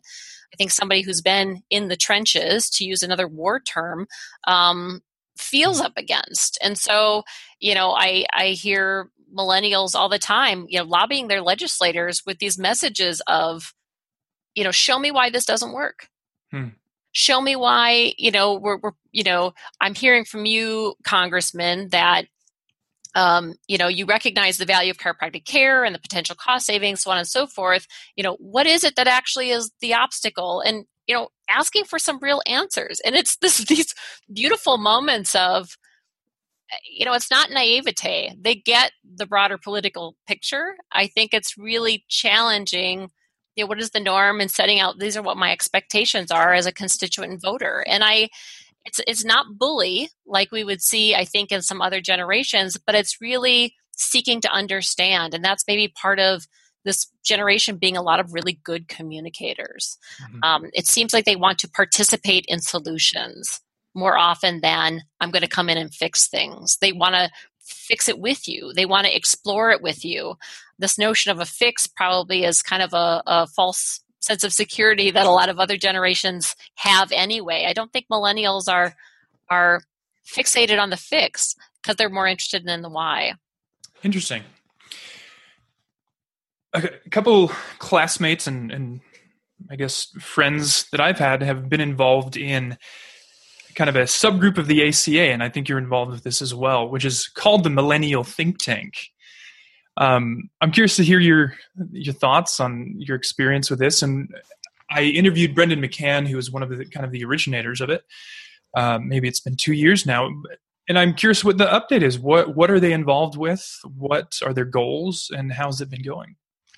[0.52, 4.06] I think somebody who's been in the trenches, to use another war term,
[4.46, 5.00] um,
[5.36, 6.58] feels up against.
[6.62, 7.24] And so,
[7.58, 12.38] you know, I I hear millennials all the time, you know, lobbying their legislators with
[12.38, 13.74] these messages of,
[14.54, 16.08] you know, show me why this doesn't work.
[16.50, 16.68] Hmm.
[17.12, 22.26] Show me why, you know, we're, we're, you know, I'm hearing from you, congressman, that
[23.14, 27.02] um, you know you recognize the value of chiropractic care and the potential cost savings
[27.02, 30.60] so on and so forth you know what is it that actually is the obstacle
[30.60, 33.94] and you know asking for some real answers and it's this these
[34.32, 35.76] beautiful moments of
[36.88, 38.36] you know it's not naivete.
[38.40, 40.74] They get the broader political picture.
[40.92, 43.10] I think it's really challenging
[43.56, 46.52] you know what is the norm and setting out these are what my expectations are
[46.52, 47.84] as a constituent voter.
[47.86, 48.28] And i
[48.86, 52.94] it's it's not bully like we would see i think in some other generations but
[52.94, 55.34] it's really seeking to understand.
[55.34, 56.46] And that's maybe part of
[56.84, 59.96] this generation being a lot of really good communicators.
[60.22, 60.38] Mm-hmm.
[60.42, 63.60] um, it seems like they want to participate in solutions
[63.94, 67.30] more often than i'm going to come in and fix things they want to
[67.60, 70.34] fix it with you they want to explore it with you
[70.78, 75.10] this notion of a fix probably is kind of a, a false sense of security
[75.10, 77.66] that a lot of other generations have anyway.
[77.68, 78.94] I don't think millennials are
[79.48, 79.82] are
[80.26, 83.34] fixated on the fix because they're more interested in the why.
[84.02, 84.42] Interesting.
[86.72, 89.00] A couple classmates and, and
[89.70, 92.78] I guess friends that I've had have been involved in
[93.74, 96.54] kind of a subgroup of the ACA, and I think you're involved with this as
[96.54, 99.10] well, which is called the Millennial Think Tank.
[99.96, 101.54] Um, I'm curious to hear your
[101.92, 104.02] your thoughts on your experience with this.
[104.02, 104.34] And
[104.90, 108.04] I interviewed Brendan McCann, who was one of the kind of the originators of it.
[108.76, 110.28] Um, maybe it's been two years now,
[110.88, 112.18] and I'm curious what the update is.
[112.18, 113.64] What what are they involved with?
[113.96, 116.36] What are their goals, and how's it been going?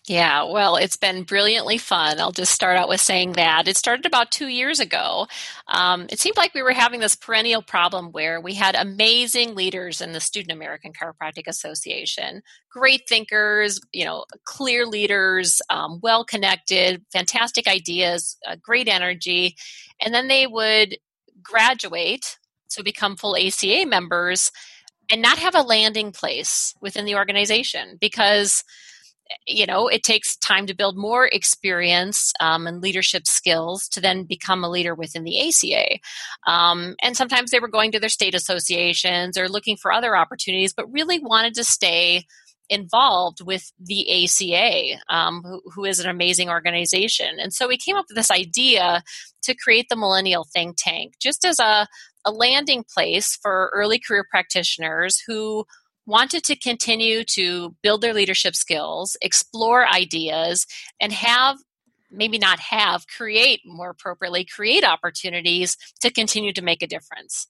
[0.09, 2.21] Yeah, well, it's been brilliantly fun.
[2.21, 3.67] I'll just start out with saying that.
[3.67, 5.27] It started about two years ago.
[5.67, 10.01] Um, it seemed like we were having this perennial problem where we had amazing leaders
[10.01, 17.05] in the Student American Chiropractic Association, great thinkers, you know, clear leaders, um, well connected,
[17.13, 19.57] fantastic ideas, uh, great energy.
[20.01, 20.99] And then they would
[21.43, 22.39] graduate
[22.71, 24.53] to become full ACA members
[25.11, 28.63] and not have a landing place within the organization because
[29.47, 34.25] you know it takes time to build more experience um, and leadership skills to then
[34.25, 35.99] become a leader within the aca
[36.47, 40.73] um, and sometimes they were going to their state associations or looking for other opportunities
[40.73, 42.25] but really wanted to stay
[42.69, 47.39] involved with the ACA, um, who, who is an amazing organization.
[47.39, 49.03] And so we came up with this idea
[49.43, 51.87] to create the Millennial Think Tank just as a,
[52.25, 55.65] a landing place for early career practitioners who
[56.07, 60.67] wanted to continue to build their leadership skills, explore ideas,
[61.01, 61.57] and have
[62.11, 67.49] maybe not have, create more appropriately, create opportunities to continue to make a difference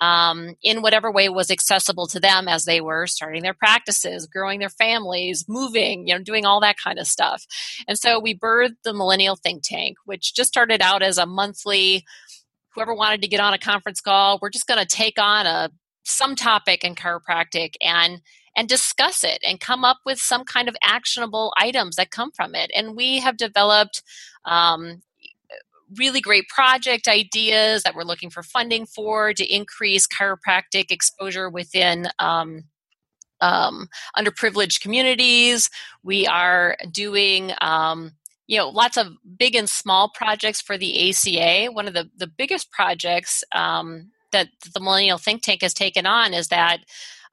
[0.00, 4.60] um, in whatever way was accessible to them as they were starting their practices, growing
[4.60, 7.44] their families, moving, you know, doing all that kind of stuff.
[7.86, 12.04] And so we birthed the Millennial Think Tank, which just started out as a monthly
[12.74, 15.70] whoever wanted to get on a conference call, we're just going to take on a
[16.08, 18.20] some topic in chiropractic and
[18.56, 22.56] and discuss it and come up with some kind of actionable items that come from
[22.56, 22.72] it.
[22.74, 24.02] And we have developed
[24.44, 25.02] um,
[25.96, 32.08] really great project ideas that we're looking for funding for to increase chiropractic exposure within.
[32.18, 32.64] Um,
[33.40, 35.70] um, underprivileged communities.
[36.02, 38.12] We are doing um,
[38.48, 41.70] you know lots of big and small projects for the ACA.
[41.72, 46.34] One of the the biggest projects um, that the Millennial Think Tank has taken on
[46.34, 46.80] is that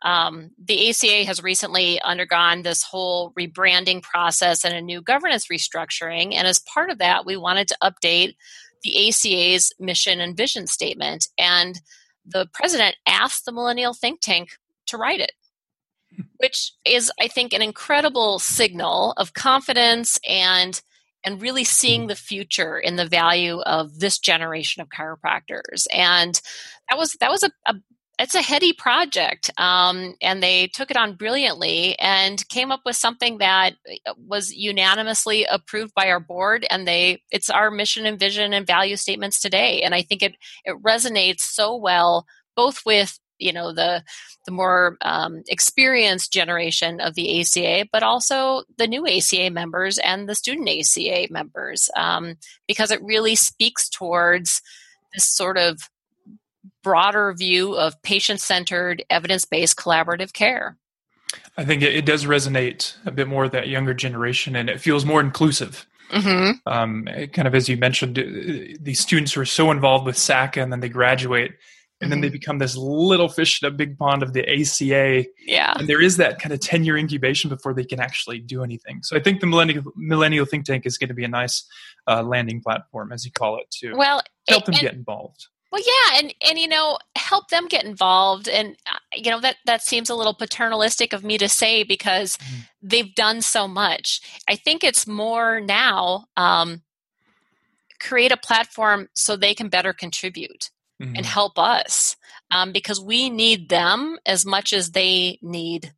[0.01, 6.33] um, the ACA has recently undergone this whole rebranding process and a new governance restructuring.
[6.33, 8.35] And as part of that, we wanted to update
[8.83, 11.27] the ACA's mission and vision statement.
[11.37, 11.81] And
[12.25, 14.49] the president asked the Millennial Think Tank
[14.87, 15.31] to write it,
[16.37, 20.79] which is, I think, an incredible signal of confidence and
[21.25, 25.87] and really seeing the future in the value of this generation of chiropractors.
[25.91, 26.39] And
[26.89, 27.75] that was that was a, a
[28.17, 32.95] it's a heady project um, and they took it on brilliantly and came up with
[32.95, 33.73] something that
[34.07, 38.65] uh, was unanimously approved by our board and they it's our mission and vision and
[38.65, 43.73] value statements today and i think it it resonates so well both with you know
[43.73, 44.03] the
[44.45, 50.29] the more um, experienced generation of the ACA, but also the new ACA members and
[50.29, 52.35] the student ACA members, um,
[52.67, 54.61] because it really speaks towards
[55.13, 55.79] this sort of
[56.83, 60.77] broader view of patient centered, evidence based collaborative care.
[61.57, 65.05] I think it, does resonate a bit more with that younger generation, and it feels
[65.05, 65.85] more inclusive.
[66.11, 66.51] Mm-hmm.
[66.67, 70.61] Um, kind of as you mentioned, uh, these students who are so involved with SACA
[70.61, 71.53] and then they graduate
[72.01, 72.33] and then they mm-hmm.
[72.33, 75.25] become this little fish in a big pond of the ACA.
[75.45, 75.73] Yeah.
[75.77, 79.01] And there is that kind of 10 year incubation before they can actually do anything.
[79.01, 81.63] So I think the millennial, millennial think tank is going to be a nice
[82.07, 85.47] uh, landing platform, as you call it, to well, help them and, get involved.
[85.71, 89.57] Well, yeah, and and you know, help them get involved, and uh, you know that
[89.65, 92.61] that seems a little paternalistic of me to say because mm-hmm.
[92.81, 94.21] they've done so much.
[94.47, 96.83] I think it's more now um,
[97.99, 100.69] create a platform so they can better contribute
[101.01, 101.15] mm-hmm.
[101.15, 102.15] and help us
[102.51, 105.93] um, because we need them as much as they need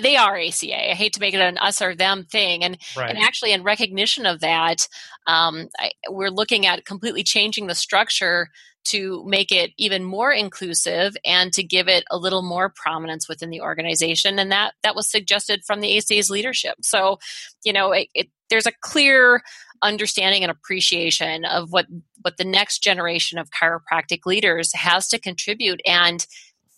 [0.00, 0.90] they are ACA.
[0.90, 3.10] I hate to make it an us or them thing, and right.
[3.10, 4.88] and actually, in recognition of that,
[5.26, 8.48] um, I, we're looking at completely changing the structure
[8.84, 13.50] to make it even more inclusive and to give it a little more prominence within
[13.50, 14.38] the organization.
[14.38, 16.76] And that that was suggested from the ACA's leadership.
[16.82, 17.18] So,
[17.64, 19.42] you know, it, it, there's a clear
[19.84, 21.86] understanding and appreciation of what
[22.22, 26.26] what the next generation of chiropractic leaders has to contribute and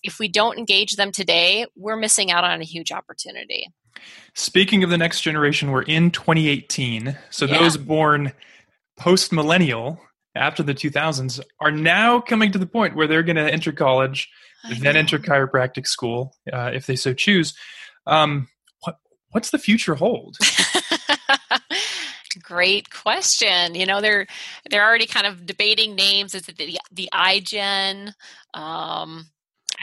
[0.07, 3.69] if we don't engage them today, we're missing out on a huge opportunity.
[4.35, 7.17] Speaking of the next generation, we're in 2018.
[7.31, 7.59] So yeah.
[7.59, 8.33] those born
[8.97, 10.01] post millennial
[10.35, 14.31] after the 2000s are now coming to the point where they're going to enter college,
[14.81, 17.55] then enter chiropractic school uh, if they so choose.
[18.07, 18.49] Um,
[18.81, 18.99] what
[19.31, 20.37] what's the future hold?
[22.47, 23.74] Great question.
[23.74, 24.26] You know, they're
[24.70, 26.32] they're already kind of debating names.
[26.32, 28.09] Is it the the iGen?
[28.55, 29.26] Um,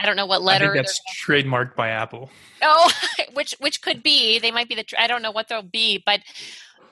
[0.00, 0.70] I don't know what letter.
[0.70, 2.30] I think that's trademarked by Apple.
[2.62, 2.90] Oh,
[3.34, 4.38] which which could be.
[4.38, 4.84] They might be the.
[4.98, 6.20] I don't know what they'll be, but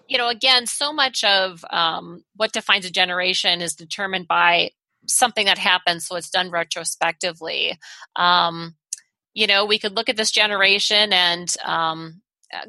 [0.08, 4.72] you know, again, so much of um, what defines a generation is determined by
[5.06, 7.78] something that happens, so it's done retrospectively.
[8.14, 8.76] Um,
[9.32, 12.20] you know, we could look at this generation and um,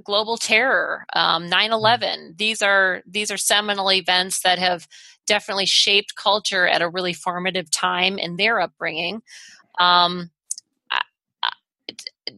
[0.03, 2.37] global terror, um, 9/11.
[2.37, 4.87] These are these are seminal events that have
[5.25, 9.21] definitely shaped culture at a really formative time in their upbringing.
[9.79, 10.31] Um,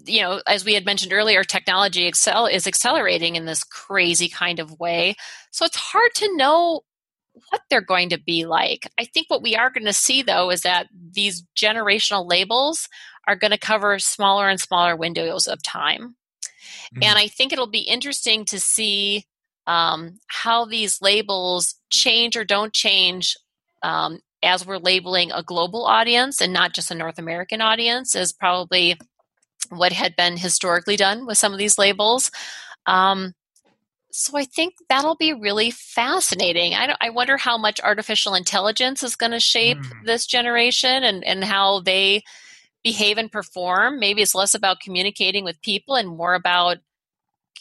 [0.06, 4.60] you know, as we had mentioned earlier, technology excel is accelerating in this crazy kind
[4.60, 5.16] of way.
[5.52, 6.82] So it's hard to know
[7.50, 8.90] what they're going to be like.
[8.98, 12.88] I think what we are going to see though is that these generational labels
[13.28, 16.16] are going to cover smaller and smaller windows of time.
[16.94, 17.04] Mm-hmm.
[17.04, 19.26] And I think it'll be interesting to see
[19.68, 23.36] um, how these labels change or don't change
[23.82, 28.32] um, as we're labeling a global audience and not just a North American audience, is
[28.32, 28.98] probably
[29.70, 32.32] what had been historically done with some of these labels.
[32.86, 33.34] Um,
[34.12, 36.74] so I think that'll be really fascinating.
[36.74, 40.06] I, I wonder how much artificial intelligence is going to shape mm.
[40.06, 42.24] this generation and, and how they
[42.86, 44.00] behave and perform.
[44.00, 46.78] Maybe it's less about communicating with people and more about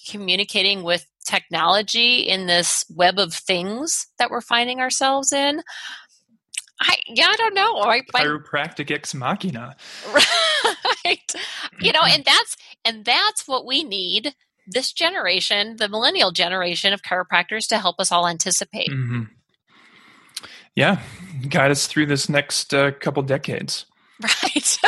[0.06, 5.62] communicating with technology in this web of things that we're finding ourselves in.
[6.78, 7.78] I yeah, I don't know.
[7.78, 9.76] I, Chiropractic ex machina.
[11.04, 11.32] Right.
[11.80, 14.34] You know, and that's and that's what we need
[14.66, 18.90] this generation, the millennial generation of chiropractors to help us all anticipate.
[18.90, 19.22] Mm-hmm.
[20.74, 21.00] Yeah,
[21.48, 23.86] guide us through this next uh, couple decades.
[24.22, 24.78] Right.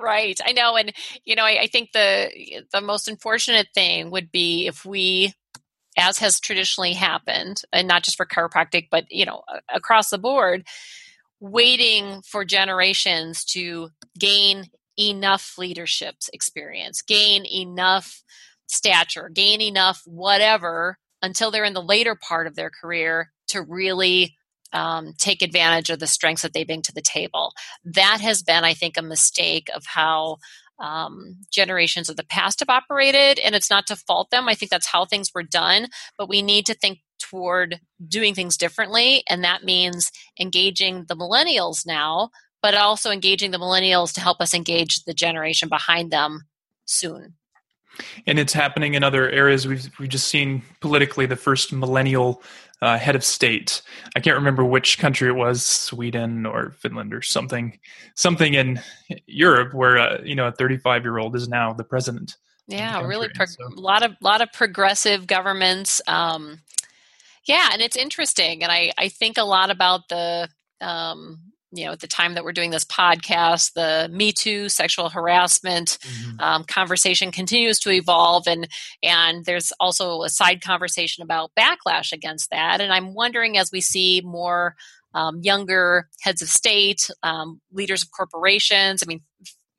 [0.00, 0.38] Right.
[0.44, 0.92] I know, and
[1.24, 5.34] you know, I, I think the the most unfortunate thing would be if we
[5.98, 9.42] as has traditionally happened, and not just for chiropractic, but you know,
[9.72, 10.66] across the board,
[11.40, 14.66] waiting for generations to gain
[14.98, 18.22] enough leadership experience, gain enough
[18.66, 24.36] stature, gain enough whatever until they're in the later part of their career to really
[24.72, 27.52] um, take advantage of the strengths that they bring to the table.
[27.84, 30.38] That has been, I think, a mistake of how
[30.78, 34.48] um, generations of the past have operated, and it's not to fault them.
[34.48, 38.56] I think that's how things were done, but we need to think toward doing things
[38.56, 42.30] differently, and that means engaging the millennials now,
[42.62, 46.42] but also engaging the millennials to help us engage the generation behind them
[46.86, 47.34] soon.
[48.26, 49.66] And it's happening in other areas.
[49.66, 52.42] We've we've just seen politically the first millennial
[52.82, 53.82] uh, head of state.
[54.16, 57.78] I can't remember which country it was, Sweden or Finland or something,
[58.14, 58.80] something in
[59.26, 62.36] Europe where uh, you know a 35 year old is now the president.
[62.66, 63.68] Yeah, the really, a so.
[63.74, 66.00] lot of lot of progressive governments.
[66.06, 66.60] Um,
[67.44, 70.48] yeah, and it's interesting, and I I think a lot about the
[70.80, 75.08] um, you know at the time that we're doing this podcast the me too sexual
[75.08, 76.40] harassment mm-hmm.
[76.40, 78.68] um, conversation continues to evolve and
[79.02, 83.80] and there's also a side conversation about backlash against that and i'm wondering as we
[83.80, 84.74] see more
[85.12, 89.20] um, younger heads of state um, leaders of corporations i mean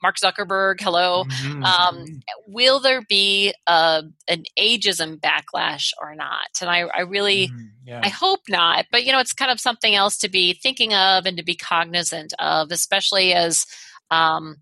[0.02, 1.26] Mark Zuckerberg, hello.
[1.26, 1.64] Mm-hmm.
[1.64, 6.48] Um, will there be a, an ageism backlash or not?
[6.60, 8.02] And I, I really, mm, yeah.
[8.04, 8.86] I hope not.
[8.92, 11.56] But you know, it's kind of something else to be thinking of and to be
[11.56, 13.66] cognizant of, especially as,
[14.10, 14.58] um,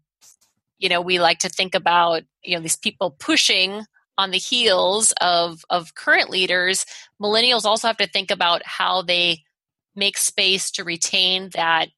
[0.78, 3.84] you know, we like to think about you know these people pushing
[4.18, 6.86] on the heels of of current leaders.
[7.22, 9.44] Millennials also have to think about how they
[9.96, 11.90] make space to retain that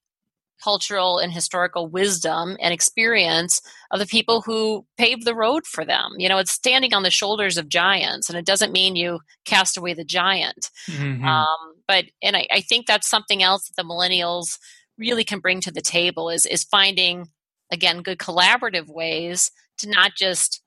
[0.61, 6.11] cultural and historical wisdom and experience of the people who paved the road for them.
[6.17, 9.77] You know, it's standing on the shoulders of giants, and it doesn't mean you cast
[9.77, 10.69] away the giant.
[10.87, 11.25] Mm-hmm.
[11.25, 11.57] Um,
[11.87, 14.57] but and I, I think that's something else that the millennials
[14.97, 17.27] really can bring to the table is is finding
[17.71, 20.61] again good collaborative ways to not just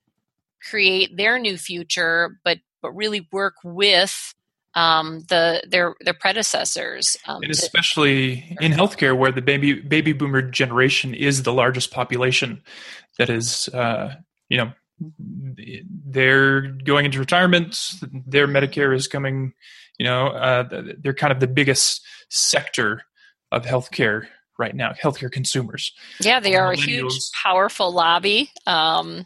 [0.68, 4.34] create their new future, but but really work with
[4.74, 10.42] um, the their their predecessors, um, and especially in healthcare, where the baby baby boomer
[10.42, 12.62] generation is the largest population
[13.18, 14.14] that is, uh,
[14.48, 14.72] you know,
[15.18, 17.76] they're going into retirement.
[18.26, 19.52] Their Medicare is coming.
[19.98, 23.02] You know, uh, they're kind of the biggest sector
[23.52, 24.26] of healthcare
[24.58, 24.92] right now.
[24.92, 25.92] Healthcare consumers.
[26.20, 29.24] Yeah, they are a huge, powerful lobby, um,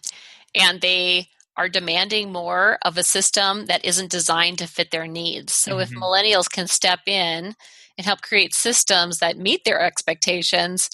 [0.54, 1.28] and they
[1.58, 5.52] are demanding more of a system that isn't designed to fit their needs.
[5.52, 5.80] So mm-hmm.
[5.80, 7.54] if millennials can step in
[7.98, 10.88] and help create systems that meet their expectations,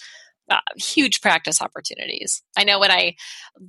[0.49, 2.41] uh, huge practice opportunities.
[2.57, 3.15] I know when I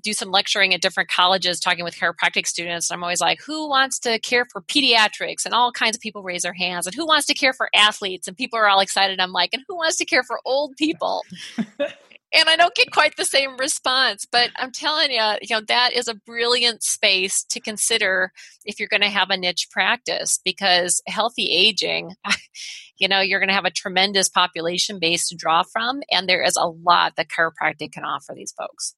[0.02, 3.98] do some lecturing at different colleges talking with chiropractic students, I'm always like, who wants
[4.00, 5.44] to care for pediatrics?
[5.44, 6.86] And all kinds of people raise their hands.
[6.86, 8.26] And who wants to care for athletes?
[8.26, 9.20] And people are all excited.
[9.20, 11.22] I'm like, and who wants to care for old people?
[12.36, 14.26] and I don't get quite the same response.
[14.30, 18.32] But I'm telling you, you know, that is a brilliant space to consider
[18.64, 22.14] if you're going to have a niche practice because healthy aging,
[22.98, 26.42] you know, you're going to have a tremendous population base to draw from, and there
[26.42, 28.94] is a lot that chiropractic can offer these folks.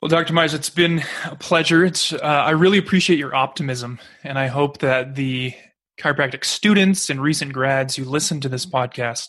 [0.00, 0.34] Well, Dr.
[0.34, 1.84] Maiers, it's been a pleasure.
[1.84, 5.54] It's uh, I really appreciate your optimism, and I hope that the
[5.98, 9.28] chiropractic students and recent grads who listen to this podcast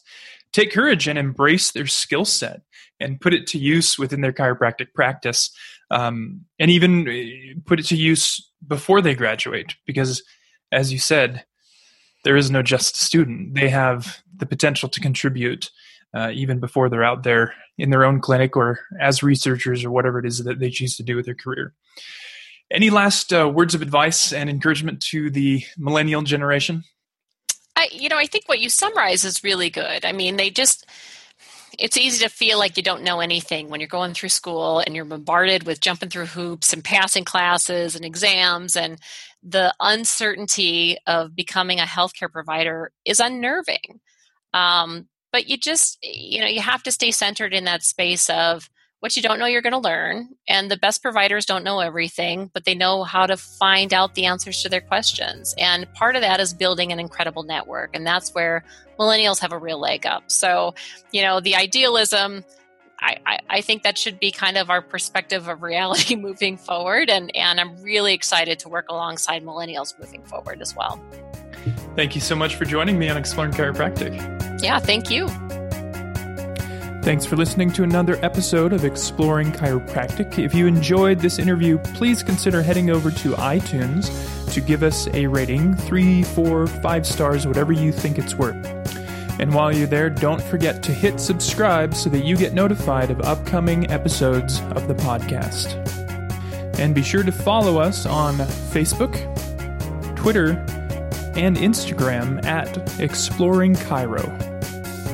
[0.56, 2.62] take courage and embrace their skill set
[3.00, 5.52] and put it to use within their chiropractic practice
[5.92, 10.24] um, and even uh, put it to use before they graduate because
[10.72, 11.46] as you said
[12.26, 13.54] there is no just student.
[13.54, 15.72] They have the potential to contribute
[16.14, 20.20] uh, even before they're out there in their own clinic or as researchers or whatever
[20.20, 21.74] it is that they choose to do with their career.
[22.72, 26.84] Any last uh, words of advice and encouragement to the millennial generation
[27.86, 30.06] I, you know, I think what you summarize is really good.
[30.06, 30.86] I mean, they just,
[31.78, 34.96] it's easy to feel like you don't know anything when you're going through school and
[34.96, 39.00] you're bombarded with jumping through hoops and passing classes and exams and
[39.44, 44.00] the uncertainty of becoming a healthcare provider is unnerving
[44.54, 48.70] um, but you just you know you have to stay centered in that space of
[49.06, 50.30] what you don't know you're going to learn.
[50.48, 54.26] And the best providers don't know everything, but they know how to find out the
[54.26, 55.54] answers to their questions.
[55.60, 57.96] And part of that is building an incredible network.
[57.96, 58.66] And that's where
[59.00, 60.24] millennials have a real leg up.
[60.32, 60.74] So,
[61.12, 62.44] you know, the idealism.
[63.00, 67.12] I, I, I think that should be kind of our perspective of reality moving forward.
[67.12, 71.00] And, and I'm really excited to work alongside millennials moving forward as well.
[71.96, 74.64] Thank you so much for joining me on Exploring Chiropractic.
[74.64, 75.28] Yeah, thank you.
[77.06, 80.40] Thanks for listening to another episode of Exploring Chiropractic.
[80.44, 84.10] If you enjoyed this interview, please consider heading over to iTunes
[84.52, 88.56] to give us a rating three, four, five stars, whatever you think it's worth.
[89.40, 93.22] And while you're there, don't forget to hit subscribe so that you get notified of
[93.22, 95.76] upcoming episodes of the podcast.
[96.80, 99.14] And be sure to follow us on Facebook,
[100.16, 100.54] Twitter,
[101.36, 104.55] and Instagram at Exploring Chiro.